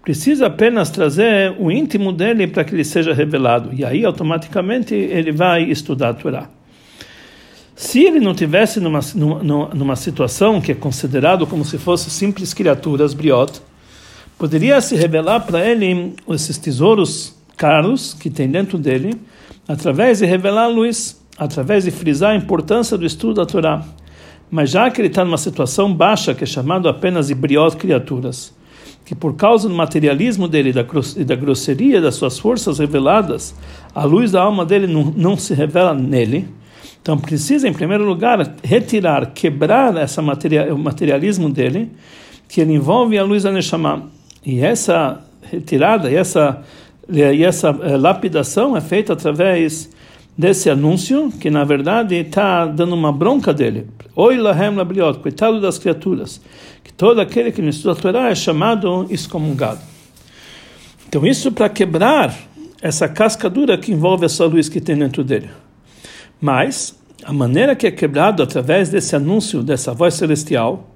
Precisa 0.03 0.45
apenas 0.45 0.89
trazer 0.89 1.55
o 1.59 1.71
íntimo 1.71 2.13
dele 2.13 2.47
para 2.47 2.63
que 2.63 2.75
ele 2.75 2.83
seja 2.83 3.13
revelado. 3.13 3.71
E 3.73 3.83
aí, 3.83 4.05
automaticamente, 4.05 4.93
ele 4.93 5.31
vai 5.31 5.63
estudar 5.63 6.09
a 6.09 6.13
Torá. 6.13 6.56
Se 7.77 8.03
ele 8.03 8.19
não 8.19 8.34
tivesse 8.34 8.79
numa, 8.79 9.01
numa, 9.13 9.67
numa 9.67 9.96
situação 9.96 10.60
que 10.60 10.72
é 10.72 10.75
considerado 10.75 11.46
como 11.46 11.63
se 11.63 11.77
fosse 11.77 12.10
simples 12.10 12.51
criaturas, 12.51 13.13
briot, 13.13 13.62
poderia 14.36 14.81
se 14.81 14.96
revelar 14.96 15.41
para 15.41 15.63
ele 15.63 16.15
esses 16.27 16.57
tesouros 16.57 17.36
caros 17.55 18.15
que 18.15 18.31
tem 18.31 18.50
dentro 18.50 18.79
dele, 18.79 19.13
através 19.67 20.17
de 20.17 20.25
revelar 20.25 20.63
a 20.63 20.67
luz, 20.67 21.22
através 21.38 21.84
de 21.84 21.91
frisar 21.91 22.31
a 22.31 22.36
importância 22.36 22.98
do 22.98 23.05
estudo 23.05 23.36
da 23.36 23.46
Torá. 23.46 23.86
Mas 24.50 24.72
já 24.72 24.89
que 24.89 25.00
ele 25.00 25.10
está 25.10 25.24
numa 25.24 25.38
situação 25.38 25.93
baixa, 25.93 26.34
que 26.34 26.46
é 26.46 26.48
chamado 26.48 26.89
apenas 26.89 27.27
de 27.27 27.36
briot 27.36 27.77
criaturas, 27.77 28.55
que 29.07 29.15
por 29.15 29.37
causa 29.37 29.69
do 29.69 29.73
materialismo 29.73 30.49
dele 30.49 30.73
e 31.15 31.23
da 31.23 31.35
grosseria 31.35 32.01
das 32.01 32.15
suas 32.15 32.37
forças 32.37 32.77
reveladas, 32.77 33.55
a 33.95 34.03
luz 34.03 34.33
da 34.33 34.41
alma 34.41 34.65
dele 34.65 34.85
não, 34.85 35.05
não 35.15 35.37
se 35.37 35.53
revela 35.53 35.93
nele. 35.93 36.45
Então 37.01 37.17
precisa, 37.17 37.69
em 37.69 37.71
primeiro 37.71 38.03
lugar, 38.03 38.55
retirar, 38.61 39.27
quebrar 39.27 39.95
essa 39.95 40.21
materia, 40.21 40.75
o 40.75 40.77
materialismo 40.77 41.49
dele, 41.49 41.89
que 42.49 42.59
ele 42.59 42.73
envolve 42.73 43.17
a 43.17 43.23
luz 43.23 43.43
da 43.43 43.51
Neshama. 43.53 44.11
E 44.45 44.59
essa 44.59 45.21
retirada, 45.41 46.11
e 46.11 46.15
essa, 46.15 46.61
e 47.09 47.45
essa 47.45 47.69
eh, 47.69 47.95
lapidação 47.95 48.75
é 48.75 48.81
feita 48.81 49.13
através 49.13 49.89
desse 50.38 50.70
anúncio, 50.70 51.32
que 51.32 51.50
na 51.50 51.63
verdade 51.63 52.15
está 52.15 52.65
dando 52.65 52.94
uma 52.94 53.12
bronca 53.12 53.53
dele. 53.53 53.88
Oi 54.15 54.38
lahem 54.38 54.75
labriot, 54.75 55.20
coitado 55.20 55.60
das 55.60 55.79
criaturas, 55.79 56.39
que 56.84 56.94
todo 56.94 57.20
aquele 57.20 57.51
que 57.51 57.62
não 57.62 57.70
estuda 57.70 57.94
a 57.94 57.96
Torá 57.96 58.29
é 58.29 58.36
chamado 58.36 59.08
excomungado. 59.10 59.79
Então 61.08 61.25
isso 61.25 61.51
para 61.51 61.70
quebrar 61.70 62.38
essa 62.82 63.10
casca 63.10 63.50
dura 63.50 63.77
que 63.77 63.91
envolve 63.91 64.25
essa 64.25 64.46
luz 64.46 64.70
que 64.70 64.79
tem 64.79 64.96
dentro 64.96 65.24
dele. 65.24 65.50
Mas 66.39 66.96
a 67.24 67.34
maneira 67.34 67.75
que 67.75 67.88
é 67.88 67.91
quebrado 67.91 68.44
através 68.44 68.89
desse 68.89 69.15
anúncio, 69.15 69.63
dessa 69.63 69.94
voz 69.94 70.13
celestial, 70.13 70.96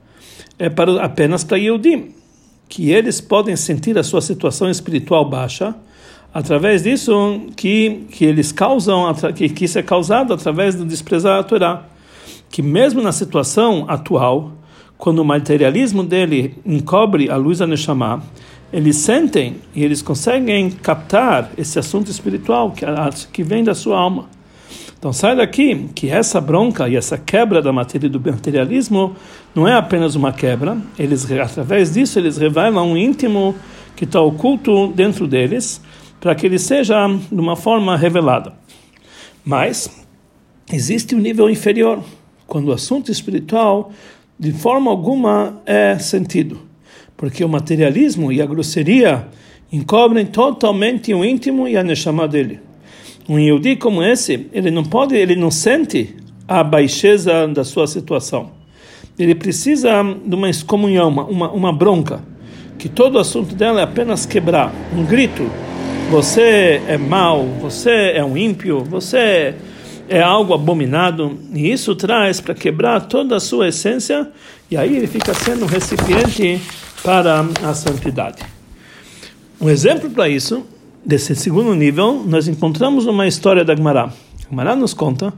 é 0.59 0.69
para, 0.69 1.03
apenas 1.03 1.43
para 1.43 1.57
Yehudim, 1.57 2.13
que 2.69 2.91
eles 2.91 3.19
podem 3.19 3.55
sentir 3.55 3.97
a 3.97 4.03
sua 4.03 4.21
situação 4.21 4.69
espiritual 4.69 5.27
baixa, 5.27 5.75
através 6.33 6.83
disso 6.83 7.41
que, 7.55 8.05
que 8.11 8.25
eles 8.25 8.51
causam, 8.51 9.13
que, 9.35 9.49
que 9.49 9.65
isso 9.65 9.77
é 9.77 9.83
causado 9.83 10.33
através 10.33 10.75
do 10.75 10.85
desprezar 10.85 11.39
a 11.39 11.43
Torá. 11.43 11.83
Que 12.49 12.61
mesmo 12.61 13.01
na 13.01 13.11
situação 13.11 13.85
atual, 13.87 14.51
quando 14.97 15.19
o 15.19 15.25
materialismo 15.25 16.03
dele 16.03 16.55
encobre 16.65 17.29
a 17.29 17.35
luz 17.35 17.59
da 17.59 17.67
Neshama, 17.67 18.23
eles 18.71 18.97
sentem 18.97 19.57
e 19.75 19.83
eles 19.83 20.01
conseguem 20.01 20.69
captar 20.69 21.51
esse 21.57 21.77
assunto 21.77 22.09
espiritual 22.09 22.71
que, 22.71 22.85
que 23.31 23.43
vem 23.43 23.63
da 23.63 23.75
sua 23.75 23.97
alma. 23.97 24.29
Então 24.97 25.11
sai 25.11 25.35
daqui 25.35 25.89
que 25.95 26.09
essa 26.09 26.39
bronca 26.39 26.87
e 26.87 26.95
essa 26.95 27.17
quebra 27.17 27.61
da 27.61 27.73
matéria 27.73 28.07
do 28.07 28.21
materialismo 28.21 29.15
não 29.55 29.67
é 29.67 29.73
apenas 29.73 30.13
uma 30.15 30.31
quebra, 30.31 30.77
eles 30.97 31.29
através 31.31 31.91
disso 31.91 32.19
eles 32.19 32.37
revelam 32.37 32.91
um 32.91 32.95
íntimo 32.95 33.55
que 33.95 34.03
está 34.03 34.21
oculto 34.21 34.89
dentro 34.89 35.27
deles, 35.27 35.81
para 36.21 36.35
que 36.35 36.45
ele 36.45 36.59
seja 36.59 37.07
de 37.07 37.41
uma 37.41 37.55
forma 37.55 37.97
revelada. 37.97 38.53
Mas 39.43 39.89
existe 40.71 41.15
um 41.15 41.19
nível 41.19 41.49
inferior, 41.49 42.01
quando 42.45 42.67
o 42.67 42.71
assunto 42.71 43.11
espiritual 43.11 43.91
de 44.39 44.51
forma 44.51 44.89
alguma 44.91 45.61
é 45.65 45.97
sentido, 45.97 46.59
porque 47.17 47.43
o 47.43 47.49
materialismo 47.49 48.31
e 48.31 48.41
a 48.41 48.45
grosseria 48.45 49.27
encobrem 49.71 50.25
totalmente 50.25 51.13
o 51.13 51.25
íntimo 51.25 51.67
e 51.67 51.75
a 51.75 51.83
neshama 51.83 52.27
dele. 52.27 52.59
Um 53.27 53.39
Yehudi 53.39 53.75
como 53.75 54.03
esse, 54.03 54.47
ele 54.53 54.69
não 54.69 54.83
pode, 54.83 55.15
ele 55.15 55.35
não 55.35 55.49
sente 55.49 56.15
a 56.47 56.63
baixeza 56.63 57.47
da 57.47 57.63
sua 57.63 57.87
situação. 57.87 58.51
Ele 59.17 59.33
precisa 59.33 60.03
de 60.25 60.35
uma 60.35 60.49
excomunhão, 60.49 61.09
uma, 61.09 61.51
uma 61.51 61.73
bronca, 61.73 62.23
que 62.77 62.89
todo 62.89 63.15
o 63.15 63.19
assunto 63.19 63.55
dela 63.55 63.79
é 63.79 63.83
apenas 63.83 64.25
quebrar, 64.25 64.73
um 64.95 65.05
grito 65.05 65.49
você 66.11 66.81
é 66.89 66.97
mau, 66.97 67.45
você 67.61 68.11
é 68.13 68.21
um 68.21 68.35
ímpio, 68.35 68.83
você 68.83 69.55
é 70.09 70.21
algo 70.21 70.53
abominado, 70.53 71.39
e 71.53 71.71
isso 71.71 71.95
traz 71.95 72.41
para 72.41 72.53
quebrar 72.53 73.07
toda 73.07 73.37
a 73.37 73.39
sua 73.39 73.69
essência, 73.69 74.29
e 74.69 74.75
aí 74.75 74.97
ele 74.97 75.07
fica 75.07 75.33
sendo 75.33 75.63
um 75.63 75.67
recipiente 75.69 76.59
para 77.01 77.39
a 77.63 77.73
santidade. 77.73 78.43
Um 79.59 79.69
exemplo 79.69 80.09
para 80.09 80.27
isso, 80.27 80.65
desse 81.05 81.33
segundo 81.33 81.73
nível, 81.73 82.25
nós 82.27 82.45
encontramos 82.45 83.05
uma 83.05 83.25
história 83.25 83.63
da 83.63 83.73
Gemara. 83.73 84.11
A 84.51 84.75
nos 84.75 84.93
conta 84.93 85.33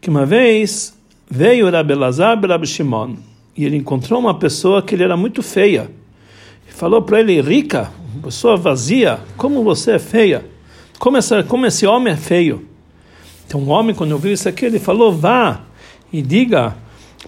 que 0.00 0.08
uma 0.08 0.24
vez 0.24 0.96
veio 1.28 1.68
Rabelazar 1.68 2.40
Rab 2.40 2.64
Shimon, 2.64 3.16
e 3.56 3.64
ele 3.64 3.76
encontrou 3.76 4.20
uma 4.20 4.38
pessoa 4.38 4.80
que 4.82 4.94
ele 4.94 5.02
era 5.02 5.16
muito 5.16 5.42
feia, 5.42 5.90
e 6.68 6.72
falou 6.72 7.02
para 7.02 7.18
ele, 7.18 7.40
rica, 7.40 7.90
pessoa 8.16 8.56
vazia, 8.56 9.20
como 9.36 9.62
você 9.62 9.92
é 9.92 9.98
feia, 9.98 10.44
como, 10.98 11.16
essa, 11.16 11.42
como 11.42 11.66
esse 11.66 11.86
homem 11.86 12.12
é 12.12 12.16
feio. 12.16 12.66
Então, 13.46 13.60
um 13.60 13.70
homem, 13.70 13.94
quando 13.94 14.12
ouviu 14.12 14.32
isso 14.32 14.48
aqui, 14.48 14.66
ele 14.66 14.78
falou: 14.78 15.12
vá 15.12 15.60
e 16.12 16.20
diga 16.22 16.76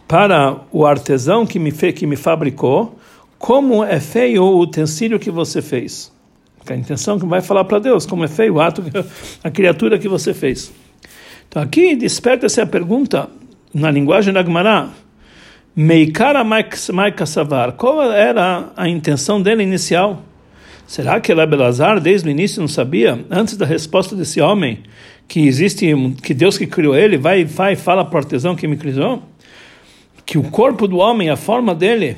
para 0.06 0.58
o 0.72 0.84
artesão 0.86 1.46
que 1.46 1.58
me, 1.58 1.70
que 1.70 2.06
me 2.06 2.16
fabricou 2.16 2.98
como 3.38 3.84
é 3.84 4.00
feio 4.00 4.42
o 4.42 4.58
utensílio 4.58 5.18
que 5.18 5.30
você 5.30 5.62
fez. 5.62 6.12
A 6.68 6.74
intenção 6.74 7.16
é 7.16 7.20
que 7.20 7.26
vai 7.26 7.40
falar 7.40 7.64
para 7.64 7.78
Deus 7.78 8.04
como 8.04 8.24
é 8.24 8.28
feio 8.28 8.54
o 8.54 8.60
ato, 8.60 8.82
a 9.42 9.50
criatura 9.50 9.98
que 9.98 10.08
você 10.08 10.34
fez. 10.34 10.72
Então, 11.48 11.62
aqui 11.62 11.96
desperta-se 11.96 12.60
a 12.60 12.66
pergunta, 12.66 13.28
na 13.72 13.90
linguagem 13.90 14.34
da 14.34 14.42
Gemara, 14.42 14.90
Meikara 15.74 16.42
Maika 16.44 17.24
Savar, 17.24 17.72
qual 17.72 18.02
era 18.12 18.70
a 18.76 18.88
intenção 18.88 19.40
dele 19.40 19.62
inicial? 19.62 20.22
Será 20.88 21.20
que 21.20 21.34
Rabelazar 21.34 22.00
desde 22.00 22.26
o 22.26 22.30
início 22.30 22.62
não 22.62 22.66
sabia, 22.66 23.22
antes 23.30 23.58
da 23.58 23.66
resposta 23.66 24.16
desse 24.16 24.40
homem, 24.40 24.78
que 25.28 25.46
existe, 25.46 25.86
que 26.22 26.32
Deus 26.32 26.56
que 26.56 26.66
criou 26.66 26.96
ele, 26.96 27.18
vai, 27.18 27.44
vai 27.44 27.76
fala 27.76 28.02
para 28.06 28.14
o 28.14 28.18
artesão 28.18 28.56
que 28.56 28.66
me 28.66 28.78
criou? 28.78 29.22
Que 30.24 30.38
o 30.38 30.44
corpo 30.44 30.88
do 30.88 30.96
homem, 30.96 31.28
a 31.28 31.36
forma 31.36 31.74
dele, 31.74 32.16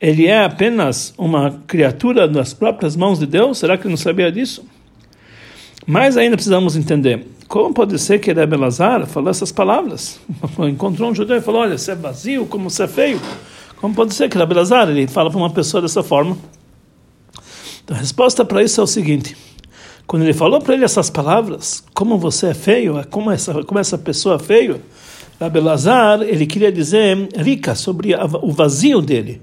ele 0.00 0.26
é 0.26 0.42
apenas 0.42 1.12
uma 1.18 1.60
criatura 1.66 2.26
das 2.26 2.54
próprias 2.54 2.96
mãos 2.96 3.18
de 3.18 3.26
Deus? 3.26 3.58
Será 3.58 3.76
que 3.76 3.82
ele 3.82 3.90
não 3.90 3.98
sabia 3.98 4.32
disso? 4.32 4.64
Mas 5.86 6.16
ainda 6.16 6.36
precisamos 6.36 6.74
entender. 6.74 7.22
Como 7.46 7.74
pode 7.74 7.98
ser 7.98 8.18
que 8.18 8.32
Rebbe 8.32 8.56
Lazar 8.56 9.06
falou 9.06 9.28
essas 9.28 9.52
palavras? 9.52 10.18
Encontrou 10.58 11.10
um 11.10 11.14
judeu 11.14 11.36
e 11.36 11.42
falou, 11.42 11.60
olha, 11.60 11.76
você 11.76 11.92
é 11.92 11.94
vazio, 11.94 12.46
como 12.46 12.70
você 12.70 12.84
é 12.84 12.88
feio. 12.88 13.20
Como 13.76 13.94
pode 13.94 14.14
ser 14.14 14.30
que 14.30 14.38
Rebbe 14.38 14.54
Lazar 14.54 14.88
ele 14.88 15.06
fala 15.06 15.28
para 15.30 15.38
uma 15.38 15.50
pessoa 15.50 15.82
dessa 15.82 16.02
forma? 16.02 16.38
Então, 17.86 17.96
a 17.96 18.00
resposta 18.00 18.44
para 18.44 18.64
isso 18.64 18.80
é 18.80 18.84
o 18.84 18.86
seguinte: 18.86 19.36
quando 20.08 20.24
ele 20.24 20.34
falou 20.34 20.60
para 20.60 20.74
ele 20.74 20.84
essas 20.84 21.08
palavras, 21.08 21.84
como 21.94 22.18
você 22.18 22.48
é 22.48 22.54
feio, 22.54 23.00
como 23.10 23.30
essa, 23.30 23.62
como 23.62 23.78
essa 23.78 23.96
pessoa 23.96 24.34
é 24.34 24.38
feio, 24.40 24.82
Rabelazar, 25.40 26.22
ele 26.22 26.46
queria 26.46 26.72
dizer 26.72 27.28
rica 27.36 27.76
sobre 27.76 28.12
a, 28.12 28.24
o 28.24 28.50
vazio 28.50 29.00
dele. 29.00 29.40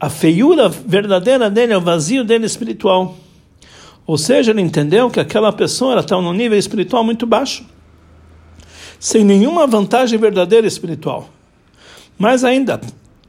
A 0.00 0.08
feiura 0.08 0.68
verdadeira 0.68 1.50
dele 1.50 1.74
é 1.74 1.76
o 1.76 1.80
vazio 1.80 2.24
dele 2.24 2.46
espiritual. 2.46 3.16
Ou 4.06 4.16
seja, 4.16 4.52
ele 4.52 4.62
entendeu 4.62 5.10
que 5.10 5.20
aquela 5.20 5.52
pessoa 5.52 6.00
está 6.00 6.18
num 6.18 6.32
nível 6.32 6.58
espiritual 6.58 7.04
muito 7.04 7.26
baixo, 7.26 7.66
sem 8.98 9.24
nenhuma 9.24 9.66
vantagem 9.66 10.18
verdadeira 10.18 10.66
espiritual. 10.66 11.28
Mas 12.16 12.44
ainda, 12.44 12.80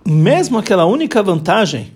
mesmo 0.06 0.58
aquela 0.58 0.86
única 0.86 1.22
vantagem 1.22 1.92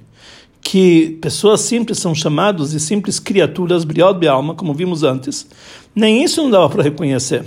que 0.62 1.18
pessoas 1.22 1.62
simples 1.62 2.00
são 2.00 2.14
chamados 2.14 2.72
de 2.72 2.80
simples 2.80 3.20
criaturas, 3.20 3.84
briod 3.84 4.28
alma, 4.28 4.54
como 4.54 4.74
vimos 4.74 5.04
antes, 5.04 5.48
nem 5.96 6.24
isso 6.24 6.42
não 6.44 6.50
dava 6.50 6.70
para 6.70 6.84
reconhecer. 6.84 7.46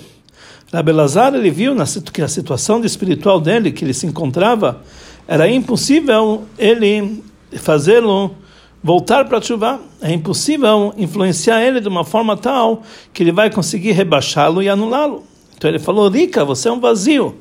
Rabelazar 0.73 1.35
ele 1.35 1.51
viu 1.51 1.75
na, 1.75 1.85
que 2.13 2.23
a 2.23 2.29
situação 2.29 2.81
de 2.81 2.87
espiritual 2.87 3.41
dele, 3.41 3.71
que 3.71 3.85
ele 3.85 3.93
se 3.93 4.07
encontrava, 4.07 4.83
era 5.29 5.49
impossível 5.49 6.45
ele 6.59 7.23
fazê-lo 7.59 8.35
voltar 8.83 9.27
para 9.27 9.41
chuva. 9.41 9.81
É 10.01 10.11
impossível 10.13 10.93
influenciar 10.97 11.63
ele 11.63 11.81
de 11.81 11.89
uma 11.89 12.05
forma 12.05 12.37
tal 12.37 12.83
que 13.13 13.23
ele 13.23 13.33
vai 13.33 13.51
conseguir 13.51 13.93
rebaixá-lo 13.93 14.63
e 14.63 14.69
anulá-lo. 14.69 15.25
Então 15.57 15.71
ele 15.71 15.79
falou: 15.79 16.09
Rica, 16.09 16.45
você 16.45 16.69
é 16.69 16.73
um 16.73 16.81
vazio. 16.81 17.37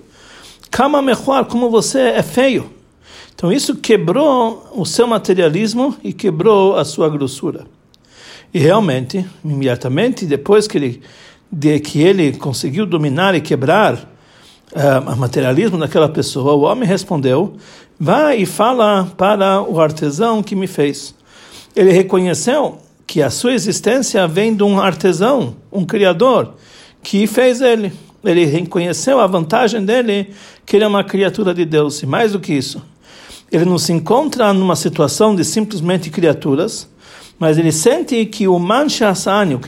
Kama 0.69 1.01
mechuar, 1.01 1.45
como 1.45 1.69
você 1.69 1.99
é 1.99 2.21
feio. 2.21 2.71
Então 3.41 3.51
isso 3.51 3.75
quebrou 3.75 4.71
o 4.71 4.85
seu 4.85 5.07
materialismo 5.07 5.97
e 6.03 6.13
quebrou 6.13 6.77
a 6.77 6.85
sua 6.85 7.09
grossura. 7.09 7.65
E 8.53 8.59
realmente, 8.59 9.25
imediatamente 9.43 10.27
depois 10.27 10.67
que 10.67 10.77
ele, 10.77 11.01
de 11.51 11.79
que 11.79 11.99
ele 12.03 12.33
conseguiu 12.33 12.85
dominar 12.85 13.33
e 13.33 13.41
quebrar 13.41 13.95
uh, 13.95 15.11
o 15.11 15.17
materialismo 15.17 15.79
daquela 15.79 16.07
pessoa, 16.07 16.53
o 16.53 16.61
homem 16.61 16.87
respondeu: 16.87 17.55
Vai 17.99 18.43
e 18.43 18.45
fala 18.45 19.11
para 19.17 19.59
o 19.63 19.81
artesão 19.81 20.43
que 20.43 20.55
me 20.55 20.67
fez. 20.67 21.15
Ele 21.75 21.91
reconheceu 21.91 22.77
que 23.07 23.23
a 23.23 23.31
sua 23.31 23.53
existência 23.53 24.27
vem 24.27 24.55
de 24.55 24.61
um 24.61 24.79
artesão, 24.79 25.55
um 25.71 25.83
criador, 25.83 26.53
que 27.01 27.25
fez 27.25 27.59
ele. 27.59 27.91
Ele 28.23 28.45
reconheceu 28.45 29.19
a 29.19 29.25
vantagem 29.25 29.83
dele, 29.83 30.29
que 30.63 30.75
ele 30.75 30.85
é 30.85 30.87
uma 30.87 31.03
criatura 31.03 31.55
de 31.55 31.65
Deus. 31.65 32.03
E 32.03 32.05
mais 32.05 32.33
do 32.33 32.39
que 32.39 32.53
isso, 32.53 32.83
ele 33.51 33.65
não 33.65 33.77
se 33.77 33.91
encontra 33.91 34.53
numa 34.53 34.75
situação 34.75 35.35
de 35.35 35.43
simplesmente 35.43 36.09
criaturas, 36.09 36.87
mas 37.37 37.57
ele 37.57 37.71
sente 37.71 38.25
que 38.25 38.47
o 38.47 38.57
Manshasani, 38.57 39.59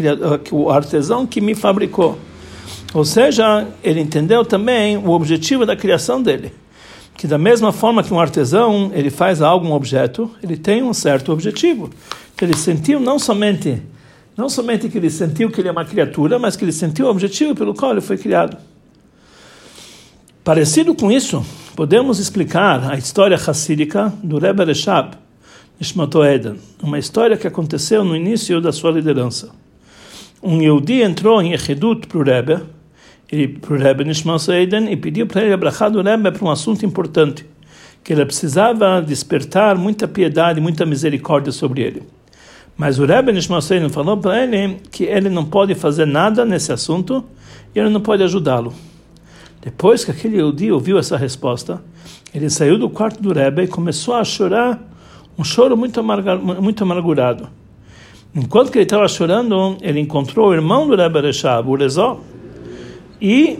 o 0.52 0.70
artesão 0.70 1.26
que 1.26 1.42
me 1.42 1.56
fabricou, 1.56 2.18
ou 2.94 3.04
seja, 3.04 3.68
ele 3.84 4.00
entendeu 4.00 4.46
também 4.46 4.98
o 4.98 5.10
objetivo 5.10 5.66
da 5.66 5.76
criação 5.76 6.22
dele 6.22 6.54
que 7.16 7.28
da 7.28 7.38
mesma 7.38 7.72
forma 7.72 8.04
que 8.04 8.14
um 8.14 8.20
artesão 8.20 8.92
ele 8.94 9.10
faz 9.10 9.42
algo 9.42 9.68
um 9.68 9.72
objeto, 9.72 10.32
ele 10.42 10.58
tem 10.58 10.82
um 10.84 10.94
certo 10.94 11.32
objetivo. 11.32 11.90
Ele 12.42 12.58
sentiu 12.58 13.00
não 13.00 13.18
somente 13.18 13.82
não 14.36 14.50
somente 14.50 14.90
que 14.90 14.98
ele 14.98 15.10
sentiu 15.10 15.50
que 15.52 15.62
ele 15.62 15.70
é 15.70 15.72
uma 15.72 15.86
criatura, 15.86 16.40
mas 16.40 16.56
que 16.56 16.66
ele 16.66 16.72
sentiu 16.72 17.06
o 17.06 17.10
objetivo 17.10 17.54
pelo 17.56 17.74
qual 17.74 17.92
ele 17.92 18.02
foi 18.02 18.18
criado. 18.18 18.58
Parecido 20.44 20.96
com 20.96 21.12
isso, 21.12 21.46
podemos 21.76 22.20
explicar 22.20 22.92
a 22.92 22.98
história 22.98 23.36
racídica 23.36 24.14
do 24.24 24.38
Rebbe 24.38 24.64
Reshab, 24.64 25.18
Nishmato 25.80 26.24
Eden, 26.24 26.56
uma 26.82 27.00
história 27.00 27.36
que 27.36 27.48
aconteceu 27.48 28.04
no 28.04 28.16
início 28.16 28.62
da 28.62 28.72
sua 28.72 28.92
liderança. 28.92 29.50
Um 30.42 30.62
Yehudi 30.62 31.02
entrou 31.02 31.42
em 31.42 31.54
Echidut 31.54 32.06
para 32.08 32.20
o 32.20 32.24
Rebbe, 32.24 32.62
para 33.60 33.74
o 33.74 33.78
Rebbe 33.78 34.04
Nishman 34.04 34.38
Seiden 34.38 34.92
e 34.92 34.96
pediu 34.96 35.26
para 35.26 35.42
ele 35.42 35.54
a 35.54 35.90
do 35.90 36.02
Rebbe 36.02 36.32
para 36.32 36.46
um 36.46 36.52
assunto 36.52 36.86
importante, 36.86 37.46
que 38.04 38.14
ele 38.14 38.26
precisava 38.26 39.02
despertar 39.02 39.76
muita 39.76 40.08
piedade, 40.08 40.62
muita 40.62 40.86
misericórdia 40.86 41.52
sobre 41.52 41.82
ele. 41.82 42.04
Mas 42.78 43.00
o 43.00 43.06
Rebbe 43.06 43.32
Nishman 43.32 43.62
Seiden 43.62 43.90
falou 43.90 44.18
para 44.18 44.44
ele 44.44 44.78
que 44.92 45.06
ele 45.06 45.30
não 45.30 45.46
pode 45.46 45.74
fazer 45.74 46.06
nada 46.06 46.46
nesse 46.46 46.72
assunto 46.72 47.24
e 47.74 47.80
ele 47.80 47.90
não 47.90 48.02
pode 48.02 48.22
ajudá-lo. 48.22 48.74
Depois 49.64 50.04
que 50.04 50.12
aquele 50.12 50.36
Yehudi 50.36 50.72
ouviu 50.72 51.00
essa 51.00 51.16
resposta, 51.16 51.82
ele 52.36 52.50
saiu 52.50 52.78
do 52.78 52.90
quarto 52.90 53.22
do 53.22 53.32
Rebbe 53.32 53.64
e 53.64 53.68
começou 53.68 54.16
a 54.16 54.24
chorar, 54.26 54.78
um 55.38 55.44
choro 55.44 55.78
muito, 55.78 56.00
amarga, 56.02 56.36
muito 56.36 56.84
amargurado. 56.84 57.48
Enquanto 58.36 58.72
que 58.72 58.80
ele 58.80 58.84
estava 58.84 59.08
chorando, 59.08 59.78
ele 59.82 60.02
encontrou 60.02 60.50
o 60.50 60.54
irmão 60.54 60.86
do 60.86 60.96
Rebbe 60.96 61.22
Reshab, 61.22 61.70
o 61.70 61.76
Rezó, 61.76 62.20
e 63.22 63.58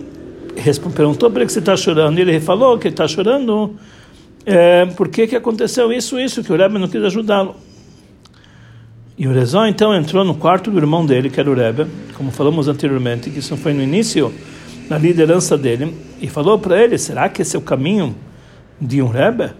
perguntou 0.94 1.30
para 1.32 1.42
ele 1.42 1.46
que 1.48 1.54
você 1.54 1.60
está 1.60 1.78
chorando. 1.78 2.20
Ele 2.20 2.38
falou 2.42 2.78
que 2.78 2.90
está 2.90 3.08
chorando 3.08 3.76
é, 4.46 4.86
porque 4.98 5.26
que 5.26 5.38
aconteceu 5.38 5.94
isso, 5.94 6.20
isso, 6.20 6.44
que 6.44 6.52
o 6.52 6.58
Rebbe 6.58 6.78
não 6.80 6.90
quis 6.90 7.02
ajudá-lo. 7.02 7.56
E 9.18 9.26
o 9.26 9.32
Rezó 9.32 9.66
então 9.66 9.96
entrou 9.96 10.26
no 10.26 10.36
quarto 10.36 10.70
do 10.70 10.78
irmão 10.78 11.06
dele, 11.06 11.30
que 11.30 11.40
era 11.40 11.50
o 11.50 11.54
Rebbe, 11.54 11.86
como 12.18 12.30
falamos 12.30 12.68
anteriormente, 12.68 13.30
que 13.30 13.40
isso 13.40 13.56
foi 13.56 13.72
no 13.72 13.82
início 13.82 14.34
da 14.88 14.98
liderança 14.98 15.58
dele, 15.58 15.96
e 16.22 16.28
falou 16.28 16.60
para 16.60 16.82
ele: 16.82 16.98
será 16.98 17.30
que 17.30 17.42
esse 17.42 17.56
é 17.56 17.60
o 17.60 17.62
caminho 17.62 18.16
de 18.80 19.02
um 19.02 19.08
Rebbe? 19.08 19.52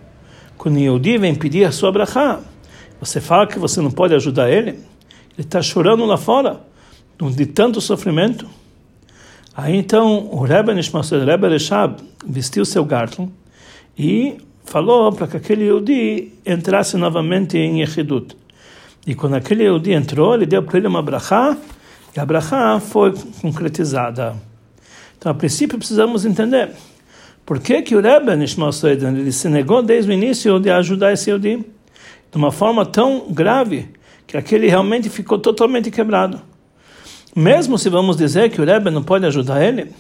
Quando 0.58 0.78
Yehudi 0.78 1.18
vem 1.18 1.36
pedir 1.36 1.66
a 1.66 1.72
sua 1.72 1.92
brachá, 1.92 2.40
você 3.00 3.20
fala 3.20 3.48
que 3.48 3.60
você 3.60 3.82
não 3.82 3.92
pode 3.92 4.14
ajudar 4.16 4.50
ele? 4.50 4.70
Ele 4.70 4.80
está 5.40 5.62
chorando 5.62 6.06
lá 6.06 6.18
fora, 6.18 6.62
de 7.36 7.46
tanto 7.46 7.82
sofrimento. 7.82 8.48
Aí 9.56 9.76
então 9.76 10.30
o 10.32 10.42
Rebbe 10.42 10.72
o 10.72 11.26
Rebbe 11.26 11.50
Reshab, 11.50 11.98
vestiu 12.26 12.66
seu 12.66 12.84
gartlo 12.86 13.32
e 13.98 14.38
falou 14.66 15.12
para 15.12 15.28
que 15.28 15.38
aquele 15.38 15.66
Yehudi 15.66 16.34
entrasse 16.46 16.98
novamente 16.98 17.58
em 17.58 17.82
Yechidut. 17.82 18.36
E 19.06 19.14
quando 19.14 19.36
aquele 19.36 19.64
Yehudi 19.64 19.92
entrou, 19.92 20.34
ele 20.34 20.46
deu 20.46 20.64
para 20.64 20.78
ele 20.78 20.88
uma 20.88 21.02
brachá, 21.02 21.58
e 22.16 22.20
a 22.20 22.26
brachá 22.26 22.80
foi 22.80 23.14
concretizada. 23.42 24.36
Então, 25.24 25.32
a 25.32 25.36
princípio, 25.36 25.78
precisamos 25.78 26.26
entender 26.26 26.72
por 27.46 27.58
que, 27.58 27.82
que 27.82 27.96
o 27.96 28.02
Rebbe 28.02 28.36
Nishmasel 28.36 28.90
ele 28.90 29.32
se 29.32 29.48
negou 29.48 29.82
desde 29.82 30.12
o 30.12 30.14
início 30.14 30.60
de 30.60 30.70
ajudar 30.70 31.14
esse 31.14 31.30
Yehudi 31.30 31.66
de 32.30 32.38
uma 32.38 32.52
forma 32.52 32.86
tão 32.86 33.28
grave 33.30 33.88
que 34.28 34.36
aquele 34.36 34.68
realmente 34.68 35.10
ficou 35.10 35.40
totalmente 35.40 35.90
quebrado. 35.90 36.42
Mesmo 37.34 37.78
se 37.78 37.88
vamos 37.88 38.18
dizer 38.18 38.50
que 38.50 38.60
o 38.60 38.66
Rebbe 38.66 38.92
não 38.92 39.02
pode 39.02 39.26
ajudar 39.26 39.64
ele, 39.64 39.94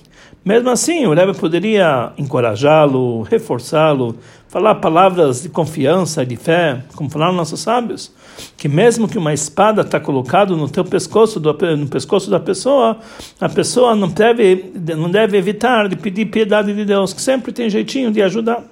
mesmo 0.43 0.69
assim 0.69 1.05
o 1.05 1.13
Rebbe 1.13 1.33
poderia 1.37 2.11
encorajá-lo, 2.17 3.21
reforçá-lo, 3.21 4.17
falar 4.49 4.75
palavras 4.75 5.41
de 5.41 5.47
confiança, 5.47 6.25
de 6.25 6.35
fé, 6.35 6.83
como 6.97 7.09
falaram 7.09 7.31
nossos 7.31 7.61
sábios, 7.61 8.11
que 8.57 8.67
mesmo 8.67 9.07
que 9.07 9.17
uma 9.17 9.33
espada 9.33 9.81
está 9.81 9.99
colocada 9.99 10.55
no 10.55 10.69
teu 10.69 10.83
pescoço, 10.83 11.39
no 11.39 11.87
pescoço 11.87 12.29
da 12.29 12.39
pessoa, 12.39 12.97
a 13.39 13.49
pessoa 13.49 13.95
não 13.95 14.07
deve, 14.07 14.71
não 14.97 15.09
deve 15.09 15.37
evitar 15.37 15.87
de 15.87 15.95
pedir 15.95 16.25
piedade 16.27 16.73
de 16.73 16.85
Deus, 16.85 17.13
que 17.13 17.21
sempre 17.21 17.51
tem 17.51 17.69
jeitinho 17.69 18.11
de 18.11 18.21
ajudar. 18.21 18.63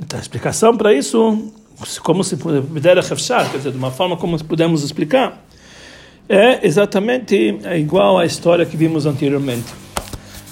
Então 0.00 0.18
a 0.18 0.22
explicação 0.22 0.76
para 0.76 0.92
isso, 0.92 1.52
como 2.02 2.22
se 2.22 2.36
puder 2.36 2.62
quer 3.02 3.56
dizer, 3.56 3.72
de 3.72 3.78
uma 3.78 3.90
forma 3.90 4.16
como 4.16 4.42
podemos 4.44 4.84
explicar, 4.84 5.44
é 6.28 6.66
exatamente 6.66 7.58
igual 7.76 8.18
à 8.18 8.26
história 8.26 8.64
que 8.66 8.76
vimos 8.76 9.06
anteriormente. 9.06 9.66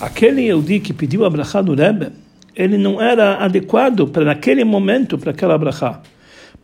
Aquele 0.00 0.42
Yehudi 0.42 0.80
que 0.80 0.92
pediu 0.92 1.24
a 1.24 1.30
brachá 1.30 1.62
do 1.62 1.74
Rebbe, 1.74 2.08
ele 2.54 2.78
não 2.78 3.00
era 3.00 3.36
adequado 3.36 4.08
para 4.08 4.24
naquele 4.24 4.64
momento 4.64 5.18
para 5.18 5.30
aquela 5.30 5.56
brachá, 5.56 6.00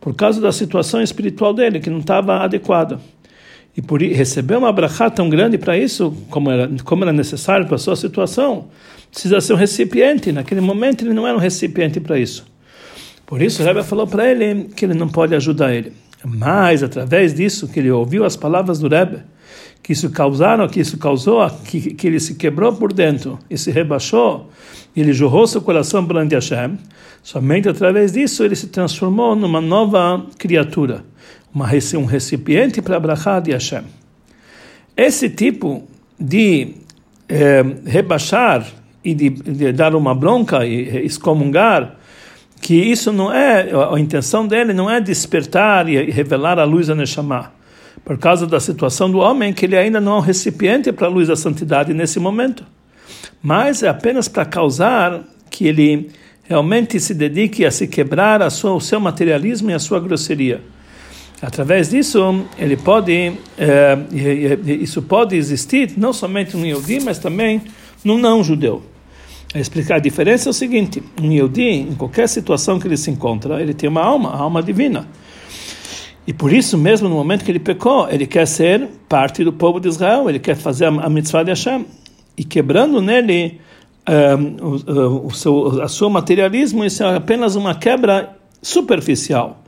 por 0.03 0.13
causa 0.13 0.41
da 0.41 0.51
situação 0.51 1.01
espiritual 1.01 1.53
dele, 1.53 1.79
que 1.79 1.89
não 1.89 1.99
estava 1.99 2.39
adequada. 2.39 2.99
E 3.75 3.81
por 3.81 4.01
receber 4.01 4.57
uma 4.57 4.69
brachá 4.69 5.09
tão 5.09 5.29
grande 5.29 5.57
para 5.57 5.77
isso, 5.77 6.13
como 6.29 6.51
era, 6.51 6.69
como 6.83 7.05
era 7.05 7.13
necessário 7.13 7.65
para 7.65 7.75
a 7.75 7.79
sua 7.79 7.95
situação, 7.95 8.65
precisa 9.09 9.39
ser 9.39 9.53
um 9.53 9.55
recipiente. 9.55 10.33
Naquele 10.33 10.59
momento 10.59 11.05
ele 11.05 11.13
não 11.13 11.25
era 11.25 11.37
um 11.37 11.39
recipiente 11.39 12.01
para 12.01 12.19
isso. 12.19 12.45
Por 13.25 13.41
isso 13.41 13.63
o 13.63 13.65
Rebbe 13.65 13.81
falou 13.81 14.05
para 14.05 14.29
ele 14.29 14.65
que 14.75 14.83
ele 14.83 14.93
não 14.93 15.07
pode 15.07 15.33
ajudar 15.35 15.73
ele. 15.73 15.93
Mas 16.21 16.83
através 16.83 17.33
disso 17.33 17.69
que 17.69 17.79
ele 17.79 17.89
ouviu 17.89 18.25
as 18.25 18.35
palavras 18.35 18.79
do 18.79 18.89
Rebbe, 18.89 19.19
que 19.83 19.91
isso 19.91 20.09
causaram, 20.09 20.67
que 20.69 20.79
isso 20.79 20.97
causou, 20.97 21.47
que, 21.65 21.93
que 21.93 22.07
ele 22.07 22.19
se 22.19 22.35
quebrou 22.35 22.71
por 22.73 22.93
dentro 22.93 23.37
e 23.49 23.57
se 23.57 23.69
rebaixou, 23.69 24.49
ele 24.95 25.11
jorrou 25.11 25.45
seu 25.45 25.61
coração 25.61 26.05
perante 26.05 26.33
Hashem, 26.33 26.79
somente 27.21 27.67
através 27.67 28.13
disso 28.13 28.45
ele 28.45 28.55
se 28.55 28.67
transformou 28.67 29.35
numa 29.35 29.59
nova 29.59 30.25
criatura, 30.37 31.03
uma, 31.53 31.69
um 31.97 32.05
recipiente 32.05 32.81
para 32.81 32.95
a 32.95 32.99
brachá 32.99 33.41
de 33.41 33.51
Hashem. 33.51 33.83
Esse 34.95 35.29
tipo 35.29 35.85
de 36.17 36.75
eh, 37.27 37.65
rebaixar 37.85 38.65
e 39.03 39.13
de, 39.13 39.29
de, 39.29 39.73
dar 39.73 39.95
uma 39.95 40.15
bronca 40.15 40.65
e 40.65 41.05
excomungar 41.05 41.97
que 42.61 42.75
isso 42.75 43.11
não 43.11 43.33
é, 43.33 43.69
a 43.91 43.99
intenção 43.99 44.47
dele 44.47 44.71
não 44.71 44.89
é 44.89 45.01
despertar 45.01 45.89
e 45.89 46.09
revelar 46.09 46.57
a 46.57 46.63
luz 46.63 46.89
a 46.89 46.95
Neshama, 46.95 47.51
por 48.03 48.17
causa 48.17 48.45
da 48.45 48.59
situação 48.59 49.09
do 49.09 49.19
homem, 49.19 49.53
que 49.53 49.65
ele 49.65 49.77
ainda 49.77 50.01
não 50.01 50.13
é 50.13 50.17
um 50.17 50.21
recipiente 50.21 50.91
para 50.91 51.07
a 51.07 51.09
luz 51.09 51.27
da 51.27 51.35
santidade 51.35 51.93
nesse 51.93 52.19
momento, 52.19 52.65
mas 53.41 53.83
é 53.83 53.87
apenas 53.87 54.27
para 54.27 54.45
causar 54.45 55.21
que 55.49 55.67
ele 55.67 56.09
realmente 56.43 56.99
se 56.99 57.13
dedique 57.13 57.65
a 57.65 57.71
se 57.71 57.87
quebrar 57.87 58.41
a 58.41 58.49
sua, 58.49 58.73
o 58.73 58.81
seu 58.81 58.99
materialismo 58.99 59.71
e 59.71 59.73
a 59.73 59.79
sua 59.79 59.99
grosseria. 59.99 60.61
Através 61.41 61.89
disso, 61.89 62.45
ele 62.57 62.77
pode, 62.77 63.33
é, 63.57 63.97
isso 64.79 65.01
pode 65.01 65.35
existir 65.35 65.91
não 65.97 66.13
somente 66.13 66.55
no 66.55 66.65
Yehudi, 66.65 67.01
mas 67.01 67.19
também 67.19 67.61
no 68.03 68.17
não-judeu. 68.17 68.81
Explicar 69.53 69.95
a 69.95 69.99
diferença 69.99 70.49
é 70.49 70.51
o 70.51 70.53
seguinte: 70.53 71.03
um 71.21 71.31
Yehudi, 71.31 71.63
em 71.63 71.95
qualquer 71.95 72.27
situação 72.27 72.79
que 72.79 72.87
ele 72.87 72.97
se 72.97 73.11
encontra, 73.11 73.61
ele 73.61 73.73
tem 73.73 73.89
uma 73.89 74.01
alma, 74.01 74.29
a 74.29 74.37
alma 74.37 74.63
divina. 74.63 75.07
E 76.25 76.33
por 76.33 76.53
isso, 76.53 76.77
mesmo 76.77 77.09
no 77.09 77.15
momento 77.15 77.43
que 77.43 77.51
ele 77.51 77.59
pecou, 77.59 78.09
ele 78.09 78.25
quer 78.25 78.47
ser 78.47 78.87
parte 79.09 79.43
do 79.43 79.51
povo 79.51 79.79
de 79.79 79.89
Israel, 79.89 80.29
ele 80.29 80.39
quer 80.39 80.55
fazer 80.55 80.85
a 80.85 81.09
mitzvah 81.09 81.43
de 81.43 81.49
Hashem. 81.49 81.85
E 82.37 82.43
quebrando 82.43 83.01
nele 83.01 83.59
um, 84.07 84.65
o, 84.65 85.27
o, 85.27 85.31
seu, 85.31 85.87
seu 85.89 86.09
materialismo, 86.09 86.83
isso 86.85 87.03
é 87.03 87.15
apenas 87.15 87.55
uma 87.55 87.75
quebra 87.75 88.37
superficial. 88.61 89.61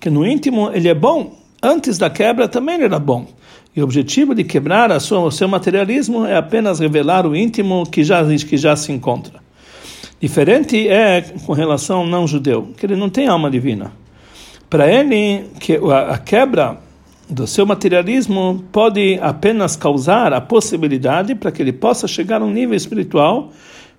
Que 0.00 0.10
no 0.10 0.26
íntimo 0.26 0.70
ele 0.72 0.88
é 0.88 0.94
bom, 0.94 1.38
antes 1.62 1.96
da 1.96 2.10
quebra 2.10 2.46
também 2.46 2.74
ele 2.74 2.84
era 2.84 2.98
bom. 2.98 3.26
E 3.74 3.80
o 3.80 3.84
objetivo 3.84 4.34
de 4.34 4.44
quebrar 4.44 4.92
a 4.92 5.00
sua, 5.00 5.20
o 5.20 5.30
seu 5.30 5.48
materialismo 5.48 6.26
é 6.26 6.36
apenas 6.36 6.78
revelar 6.78 7.26
o 7.26 7.34
íntimo 7.34 7.86
que 7.86 8.04
já, 8.04 8.22
que 8.24 8.56
já 8.58 8.76
se 8.76 8.92
encontra. 8.92 9.40
Diferente 10.20 10.86
é 10.86 11.22
com 11.46 11.52
relação 11.54 12.00
ao 12.00 12.06
não 12.06 12.26
judeu, 12.26 12.68
que 12.76 12.84
ele 12.84 12.96
não 12.96 13.08
tem 13.08 13.26
alma 13.26 13.50
divina. 13.50 13.92
Para 14.72 14.90
ele, 14.90 15.50
que 15.60 15.78
a 16.10 16.16
quebra 16.16 16.78
do 17.28 17.46
seu 17.46 17.66
materialismo 17.66 18.64
pode 18.72 19.18
apenas 19.20 19.76
causar 19.76 20.32
a 20.32 20.40
possibilidade 20.40 21.34
para 21.34 21.52
que 21.52 21.60
ele 21.60 21.74
possa 21.74 22.08
chegar 22.08 22.40
a 22.40 22.44
um 22.46 22.50
nível 22.50 22.74
espiritual, 22.74 23.52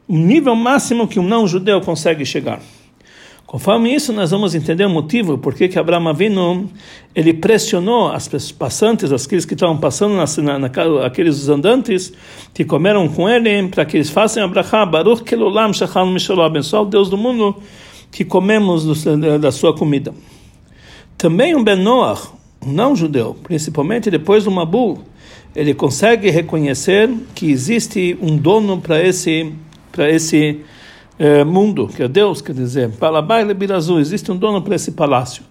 um 0.10 0.18
nível 0.18 0.56
máximo 0.56 1.08
que 1.08 1.20
um 1.20 1.28
não 1.28 1.46
judeu 1.46 1.80
consegue 1.80 2.26
chegar. 2.26 2.60
Conforme 3.46 3.94
isso, 3.94 4.12
nós 4.12 4.32
vamos 4.32 4.56
entender 4.56 4.84
o 4.84 4.90
motivo 4.90 5.38
por 5.38 5.54
que 5.54 5.78
Abraão 5.78 6.08
Avinu 6.08 6.68
ele 7.14 7.36
pressionou 7.36 8.08
as 8.08 8.28
passantes, 8.52 9.12
aqueles 9.12 9.46
que 9.46 9.54
estavam 9.54 9.78
passando 9.78 10.16
na, 10.16 10.58
na, 10.58 10.72
aqueles 11.06 11.50
andantes 11.50 12.12
que 12.52 12.66
comeram 12.66 13.08
com 13.08 13.30
ele, 13.30 13.68
para 13.68 13.86
que 13.86 13.98
eles 13.98 14.10
façam 14.10 14.44
Abraha, 14.44 14.88
Baruch 14.88 15.24
Kelulam 15.24 15.72
Shachal 15.72 16.08
Mishalom, 16.08 16.42
abençoar 16.42 16.82
o 16.82 16.86
Deus 16.88 17.12
do 17.12 17.18
mundo 17.18 17.58
que 18.12 18.26
comemos 18.26 18.84
do, 18.86 19.38
da 19.38 19.52
sua 19.52 19.78
comida. 19.78 20.12
Também 21.18 21.56
um 21.56 21.64
Ben 21.64 21.76
Noach, 21.76 22.30
um 22.66 22.72
não 22.72 22.96
judeu, 22.96 23.36
principalmente 23.44 24.10
depois 24.10 24.44
do 24.44 24.52
Mabul, 24.52 25.00
ele 25.56 25.74
consegue 25.74 26.30
reconhecer 26.30 27.10
que 27.36 27.52
existe 27.52 28.18
um 28.22 28.36
dono 28.36 28.82
para 28.82 29.02
esse 29.02 29.54
para 29.92 30.10
esse 30.10 30.62
é, 31.20 31.44
mundo, 31.44 31.88
que 31.88 32.02
é 32.02 32.08
Deus, 32.08 32.42
quer 32.42 32.54
dizer, 32.54 32.90
Balabai 32.90 33.46
Birazu, 33.54 34.00
existe 34.00 34.32
um 34.32 34.36
dono 34.36 34.62
para 34.64 34.76
esse 34.76 34.92
palácio. 34.92 35.44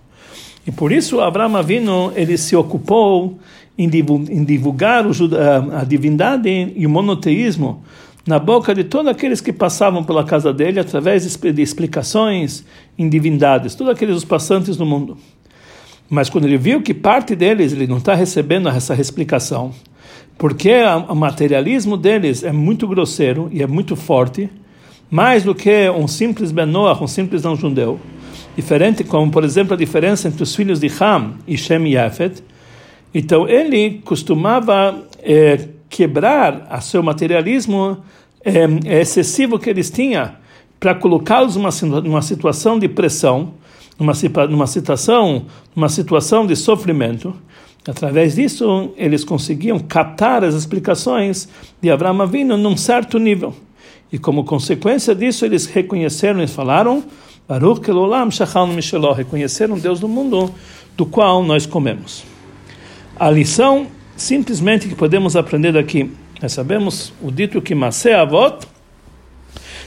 E 0.66 0.72
por 0.72 0.90
isso 0.90 1.20
Abraão 1.20 1.56
Avino 1.56 2.12
ele 2.16 2.36
se 2.36 2.54
ocupou 2.56 3.38
em 3.78 3.88
divulgar 3.88 5.04
a 5.72 5.84
divindade 5.84 6.72
e 6.76 6.86
o 6.86 6.90
monoteísmo 6.90 7.82
na 8.26 8.38
boca 8.38 8.74
de 8.74 8.84
todos 8.84 9.08
aqueles 9.08 9.40
que 9.40 9.52
passavam 9.52 10.04
pela 10.04 10.24
casa 10.24 10.52
dele 10.52 10.78
através 10.78 11.24
de 11.24 11.62
explicações 11.62 12.64
em 12.96 13.08
divindades, 13.08 13.74
todos 13.74 13.92
aqueles 13.92 14.24
passantes 14.24 14.76
no 14.76 14.86
mundo. 14.86 15.16
Mas 16.12 16.28
quando 16.28 16.44
ele 16.44 16.58
viu 16.58 16.82
que 16.82 16.92
parte 16.92 17.34
deles 17.34 17.72
ele 17.72 17.86
não 17.86 17.96
está 17.96 18.14
recebendo 18.14 18.68
essa 18.68 18.92
explicação, 19.00 19.72
porque 20.36 20.70
o 21.08 21.14
materialismo 21.14 21.96
deles 21.96 22.44
é 22.44 22.52
muito 22.52 22.86
grosseiro 22.86 23.48
e 23.50 23.62
é 23.62 23.66
muito 23.66 23.96
forte, 23.96 24.50
mais 25.10 25.42
do 25.42 25.54
que 25.54 25.88
um 25.88 26.06
simples 26.06 26.52
Benoach, 26.52 27.02
um 27.02 27.06
simples 27.06 27.44
não 27.44 27.56
judeu. 27.56 27.98
Diferente 28.54 29.02
como, 29.02 29.30
por 29.30 29.42
exemplo, 29.42 29.72
a 29.72 29.76
diferença 29.76 30.28
entre 30.28 30.42
os 30.42 30.54
filhos 30.54 30.78
de 30.78 30.92
Ham 31.00 31.36
e 31.48 31.56
Shem 31.56 31.86
e 31.86 31.94
Yafet. 31.94 32.44
Então, 33.14 33.48
ele 33.48 34.02
costumava 34.04 35.08
é, 35.22 35.66
quebrar 35.88 36.66
a 36.68 36.82
seu 36.82 37.02
materialismo 37.02 38.04
é, 38.44 39.00
excessivo 39.00 39.58
que 39.58 39.70
eles 39.70 39.88
tinham 39.88 40.30
para 40.78 40.94
colocá-los 40.94 41.56
numa, 41.56 41.70
numa 42.02 42.20
situação 42.20 42.78
de 42.78 42.86
pressão, 42.86 43.54
numa, 44.02 44.46
numa 44.48 44.66
situação, 44.66 45.46
numa 45.74 45.88
situação 45.88 46.46
de 46.46 46.56
sofrimento. 46.56 47.34
Através 47.86 48.36
disso, 48.36 48.92
eles 48.96 49.24
conseguiam 49.24 49.78
captar 49.78 50.44
as 50.44 50.54
explicações 50.54 51.48
de 51.80 51.90
Abraão 51.90 52.20
Avinu 52.20 52.56
num 52.56 52.76
certo 52.76 53.18
nível. 53.18 53.54
E 54.12 54.18
como 54.18 54.44
consequência 54.44 55.14
disso, 55.14 55.44
eles 55.44 55.66
reconheceram 55.66 56.42
e 56.42 56.46
falaram: 56.46 57.02
Baruch 57.48 57.80
Kelolam 57.80 58.30
Shachal 58.30 58.66
Misheló, 58.66 59.12
reconheceram 59.12 59.78
Deus 59.78 59.98
do 59.98 60.08
mundo 60.08 60.52
do 60.96 61.06
qual 61.06 61.42
nós 61.42 61.66
comemos. 61.66 62.24
A 63.18 63.30
lição 63.30 63.86
simplesmente 64.16 64.88
que 64.88 64.94
podemos 64.94 65.34
aprender 65.34 65.72
daqui, 65.72 66.10
nós 66.40 66.52
sabemos 66.52 67.12
o 67.22 67.30
dito 67.30 67.60
que 67.60 67.74
Masé 67.74 68.14
Avot, 68.14 68.66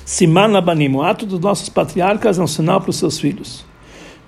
Siman 0.04 0.48
Labanim, 0.48 0.94
o 0.94 1.02
ato 1.02 1.26
dos 1.26 1.40
nossos 1.40 1.70
patriarcas 1.70 2.38
é 2.38 2.44
um 2.44 2.48
sinal 2.48 2.80
para 2.82 2.90
os 2.90 2.98
seus 2.98 3.20
filhos. 3.20 3.66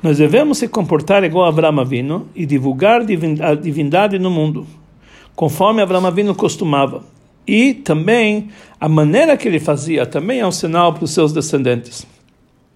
Nós 0.01 0.17
devemos 0.17 0.59
se 0.59 0.67
comportar 0.67 1.23
igual 1.23 1.45
a 1.45 1.49
Abraão 1.49 1.79
Avino 1.79 2.27
e 2.35 2.45
divulgar 2.45 3.01
a 3.01 3.55
divindade 3.55 4.19
no 4.19 4.29
mundo, 4.29 4.67
conforme 5.35 5.81
Abraão 5.81 6.05
Avino 6.05 6.35
costumava 6.35 7.03
e 7.47 7.73
também 7.73 8.49
a 8.79 8.89
maneira 8.89 9.37
que 9.37 9.47
ele 9.47 9.59
fazia 9.59 10.05
também 10.05 10.41
é 10.41 10.45
um 10.45 10.51
sinal 10.51 10.93
para 10.93 11.05
os 11.05 11.11
seus 11.11 11.31
descendentes. 11.31 12.05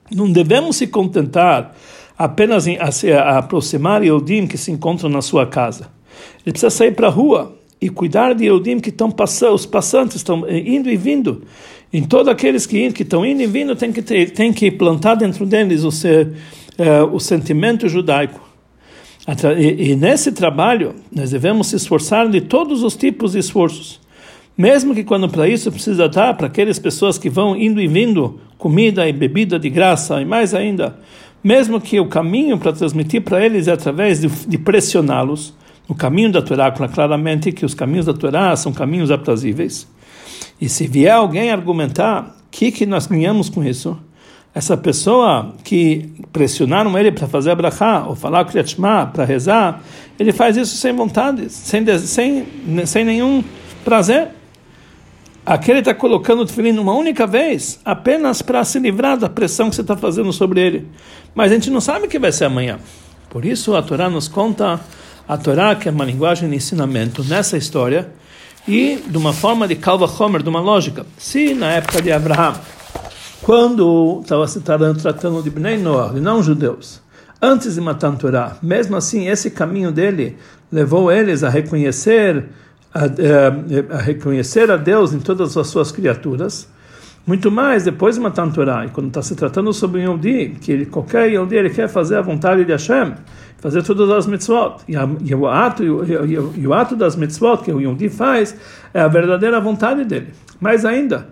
Não 0.10 0.32
devemos 0.32 0.78
se 0.78 0.88
contentar 0.88 1.76
apenas 2.18 2.68
em 2.68 2.78
se 2.92 3.12
aproximar 3.12 4.04
Eudim 4.04 4.48
que 4.48 4.58
se 4.58 4.72
encontram 4.72 5.10
na 5.10 5.22
sua 5.22 5.46
casa. 5.46 5.90
Ele 6.46 6.54
precisa 6.54 6.70
sair 6.70 6.94
para 6.94 7.08
a 7.08 7.10
rua 7.10 7.56
e 7.82 7.90
cuidar 7.90 8.34
de 8.34 8.46
Eudim 8.46 8.80
que 8.80 8.90
estão 8.90 9.12
passando, 9.12 9.56
os 9.56 9.66
passantes 9.66 10.18
estão 10.18 10.48
indo 10.50 10.90
e 10.90 10.96
vindo. 10.96 11.44
Em 11.92 12.04
todos 12.04 12.30
aqueles 12.30 12.66
que, 12.66 12.92
que 12.92 13.04
estão 13.04 13.26
indo 13.26 13.42
e 13.42 13.48
vindo, 13.48 13.76
tem 13.76 13.92
que, 13.92 14.02
ter, 14.02 14.32
tem 14.32 14.54
que 14.54 14.72
plantar 14.72 15.16
dentro 15.16 15.46
deles 15.46 15.84
o, 15.84 15.92
ser, 15.92 16.32
uh, 16.82 17.14
o 17.14 17.20
sentimento 17.20 17.88
judaico. 17.88 18.42
E, 19.58 19.92
e 19.92 19.96
nesse 19.96 20.32
trabalho, 20.32 20.96
nós 21.12 21.32
devemos 21.32 21.68
se 21.68 21.76
esforçar 21.76 22.28
de 22.28 22.42
todos 22.42 22.84
os 22.84 22.96
tipos 22.96 23.34
de 23.34 23.40
esforços 23.40 24.02
mesmo 24.58 24.94
que 24.94 25.04
quando 25.04 25.30
para 25.30 25.48
isso 25.48 25.72
precisa 25.72 26.08
dar 26.08 26.36
para 26.36 26.48
aquelas 26.48 26.78
pessoas 26.78 27.18
que 27.18 27.30
vão 27.30 27.56
indo 27.56 27.82
e 27.82 27.88
vindo 27.88 28.40
comida 28.58 29.08
e 29.08 29.14
bebida 29.14 29.58
de 29.58 29.70
graça 29.70 30.22
e 30.22 30.26
mais 30.26 30.54
ainda, 30.54 31.00
mesmo 31.44 31.82
que 31.82 32.00
o 32.00 32.08
caminho 32.08 32.58
para 32.58 32.72
transmitir 32.72 33.22
para 33.22 33.44
eles 33.44 33.68
é 33.68 33.72
através 33.72 34.22
de, 34.22 34.28
de 34.28 34.58
pressioná-los, 34.60 35.54
o 35.88 35.96
caminho 35.96 36.32
da 36.32 36.42
Torá, 36.42 36.72
claramente 36.72 37.52
que 37.52 37.66
os 37.66 37.74
caminhos 37.74 38.06
da 38.06 38.14
Torá 38.14 38.56
são 38.56 38.72
caminhos 38.72 39.10
aprazíveis. 39.10 39.88
E 40.60 40.70
se 40.70 40.86
vier 40.86 41.14
alguém 41.14 41.50
argumentar, 41.50 42.36
o 42.48 42.52
que, 42.52 42.72
que 42.72 42.86
nós 42.86 43.08
ganhamos 43.08 43.50
com 43.50 43.64
isso? 43.64 43.98
Essa 44.54 44.76
pessoa 44.76 45.54
que 45.64 46.10
pressionaram 46.34 46.98
ele 46.98 47.12
para 47.12 47.28
fazer 47.28 47.52
abrahá 47.52 48.06
ou 48.08 48.16
falar 48.16 48.44
Kriyat 48.44 48.72
Shema 48.72 49.06
para 49.08 49.24
rezar, 49.24 49.82
ele 50.20 50.34
faz 50.34 50.58
isso 50.58 50.76
sem 50.76 50.94
vontade, 50.94 51.50
sem, 51.50 51.86
sem, 52.00 52.46
sem 52.86 53.06
nenhum 53.06 53.44
prazer. 53.86 54.28
Aquele 55.46 55.80
está 55.80 55.94
colocando 55.94 56.42
o 56.42 56.46
tefilim 56.46 56.78
uma 56.78 56.94
única 56.94 57.26
vez, 57.26 57.80
apenas 57.86 58.42
para 58.42 58.64
se 58.66 58.78
livrar 58.78 59.18
da 59.18 59.30
pressão 59.30 59.70
que 59.70 59.76
você 59.76 59.82
está 59.82 59.96
fazendo 59.96 60.32
sobre 60.34 60.62
ele. 60.62 60.88
Mas 61.34 61.52
a 61.52 61.56
gente 61.56 61.70
não 61.70 61.82
sabe 61.82 62.06
o 62.06 62.10
que 62.10 62.20
vai 62.20 62.32
ser 62.32 62.46
amanhã. 62.46 62.78
Por 63.30 63.46
isso 63.46 63.74
a 63.76 63.82
Torá 63.82 64.10
nos 64.10 64.28
conta, 64.28 64.82
a 65.28 65.38
Torá 65.38 65.76
que 65.76 65.88
é 65.88 65.92
uma 65.92 66.04
linguagem 66.04 66.50
de 66.50 66.56
ensinamento 66.58 67.24
nessa 67.24 67.58
história, 67.58 68.12
e 68.68 68.98
de 69.08 69.18
uma 69.18 69.34
forma 69.34 69.68
de 69.68 69.76
calva 69.76 70.06
homer, 70.06 70.44
de 70.44 70.50
uma 70.50 70.60
lógica. 70.60 71.06
Se 71.18 71.54
na 71.54 71.72
época 71.72 72.02
de 72.02 72.12
Abraão, 72.12 72.54
quando 73.42 74.20
estava 74.22 74.48
se 74.48 74.62
tratando 74.62 75.42
de 75.42 75.50
Bnei 75.50 75.78
Noah, 75.78 76.14
de 76.14 76.20
não 76.20 76.44
judeus, 76.44 77.02
antes 77.42 77.76
de 77.76 77.82
matar 77.82 78.16
Torá, 78.16 78.58
mesmo 78.62 78.96
assim 78.96 79.28
esse 79.28 79.50
caminho 79.50 79.92
dele 79.92 80.38
levou 80.72 81.12
eles 81.12 81.44
a 81.44 81.50
reconhecer 81.50 82.46
a, 82.94 83.06
a, 83.06 83.98
a, 83.98 84.02
reconhecer 84.02 84.70
a 84.70 84.78
Deus 84.78 85.14
em 85.14 85.20
todas 85.20 85.58
as 85.58 85.68
suas 85.68 85.92
criaturas, 85.92 86.70
muito 87.26 87.52
mais 87.52 87.84
depois 87.84 88.16
de 88.16 88.22
matar 88.22 88.52
Torá, 88.52 88.86
e 88.86 88.90
quando 88.90 89.08
está 89.08 89.22
se 89.22 89.36
tratando 89.36 89.74
sobre 89.74 90.02
um 90.02 90.14
Yodi, 90.14 90.58
que 90.62 90.72
ele, 90.72 90.86
qualquer 90.86 91.32
Yodi 91.32 91.56
ele 91.56 91.70
quer 91.72 91.88
fazer 91.88 92.18
a 92.18 92.22
vontade 92.22 92.64
de 92.64 92.72
Hashem, 92.72 93.14
fazer 93.58 93.82
todas 93.84 94.10
as 94.10 94.28
mitzvot, 94.28 94.78
e, 94.88 94.96
a, 94.96 95.08
e, 95.24 95.34
o, 95.34 95.48
ato, 95.48 95.84
e, 95.84 95.90
o, 95.90 96.54
e 96.56 96.68
o 96.68 96.74
ato 96.74 96.96
das 96.96 97.16
mitzvot 97.16 97.64
que 97.64 97.72
o 97.72 97.82
Yodi 97.82 98.10
faz 98.10 98.56
é 98.94 99.02
a 99.02 99.08
verdadeira 99.08 99.60
vontade 99.60 100.04
dele. 100.04 100.34
Mais 100.60 100.84
ainda, 100.84 101.28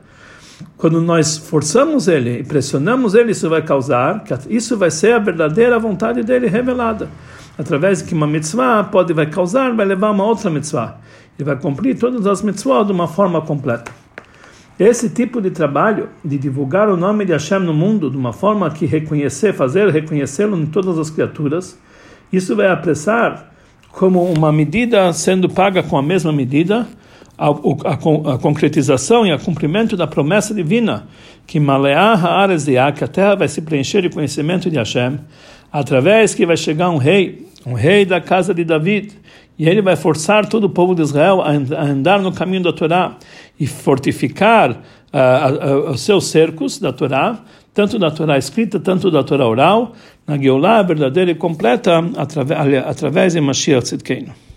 quando 0.78 1.02
nós 1.02 1.38
forçamos 1.38 2.08
ele 2.08 2.40
e 2.40 2.44
pressionamos 2.44 3.16
ele, 3.16 3.32
isso 3.32 3.50
vai 3.50 3.62
causar, 3.62 4.24
isso 4.50 4.78
vai 4.78 4.92
ser 4.92 5.14
a 5.14 5.20
verdadeira 5.20 5.80
vontade 5.80 6.24
dele 6.24 6.48
revelada 6.48 7.10
através 7.60 8.00
de 8.00 8.06
que 8.06 8.14
uma 8.14 8.26
mitzvah 8.26 8.86
pode 8.86 9.12
vai 9.12 9.26
causar, 9.26 9.76
vai 9.76 9.86
levar 9.86 10.12
uma 10.12 10.24
outra 10.24 10.50
mitzvah. 10.50 10.98
Ele 11.38 11.46
vai 11.46 11.58
cumprir 11.58 12.00
todas 12.00 12.26
as 12.26 12.42
mitzvot 12.42 12.86
de 12.86 12.94
uma 12.94 13.08
forma 13.08 13.42
completa. 13.42 13.92
Esse 14.80 15.10
tipo 15.10 15.42
de 15.42 15.52
trabalho, 15.52 16.08
de 16.24 16.38
divulgar 16.38 16.88
o 16.88 16.96
nome 16.96 17.26
de 17.26 17.34
Hashem 17.34 17.60
no 17.60 17.74
mundo 17.74 18.10
de 18.10 18.16
uma 18.16 18.32
forma 18.32 18.72
que 18.72 18.86
reconhecer, 18.86 19.52
fazer 19.52 19.90
reconhecê-lo 19.90 20.58
em 20.58 20.66
todas 20.66 20.98
as 20.98 21.10
criaturas, 21.10 21.78
isso 22.32 22.56
vai 22.56 22.68
apressar 22.68 23.52
como 23.92 24.24
uma 24.24 24.54
medida 24.54 25.12
sendo 25.12 25.50
paga 25.50 25.84
com 25.84 25.98
a 25.98 26.02
mesma 26.02 26.32
medida, 26.32 26.88
a, 27.40 27.48
a, 27.48 28.34
a 28.34 28.38
concretização 28.38 29.26
e 29.26 29.32
a 29.32 29.40
cumprimento 29.40 29.96
da 29.96 30.06
promessa 30.06 30.54
divina 30.54 31.08
que 31.48 31.60
Maleah 31.60 32.14
Haaretz 32.14 32.66
que 32.66 33.04
a 33.04 33.08
terra 33.08 33.36
vai 33.36 33.48
se 33.48 33.62
preencher 33.62 34.02
de 34.02 34.10
conhecimento 34.10 34.70
de 34.70 34.78
Hashem, 34.78 35.20
através 35.72 36.36
que 36.36 36.46
vai 36.46 36.58
chegar 36.58 36.90
um 36.90 36.98
rei 36.98 37.50
um 37.66 37.74
rei 37.74 38.06
da 38.06 38.22
casa 38.22 38.54
de 38.54 38.64
David, 38.64 39.14
e 39.58 39.68
ele 39.68 39.82
vai 39.82 39.96
forçar 39.96 40.46
todo 40.48 40.66
o 40.66 40.70
povo 40.70 40.96
de 40.96 41.02
Israel 41.02 41.42
a 41.42 41.52
andar 41.84 42.20
no 42.22 42.32
caminho 42.32 42.64
da 42.64 42.72
Torá 42.72 43.18
e 43.60 43.68
fortificar 43.68 44.72
uh, 44.72 45.92
os 45.92 46.02
seus 46.02 46.28
cercos 46.28 46.80
da 46.80 46.94
Torá, 46.94 47.40
tanto 47.74 48.00
da 48.00 48.10
Torá 48.10 48.38
escrita, 48.38 48.80
tanto 48.80 49.12
da 49.12 49.22
Torá 49.24 49.46
oral, 49.46 49.94
na 50.26 50.38
Geulah 50.38 50.82
verdadeira 50.84 51.32
e 51.32 51.36
completa, 51.36 52.00
através, 52.16 52.86
através 52.86 53.34
de 53.34 53.42
Mashiach 53.42 53.84
Tzidkeinu. 53.84 54.32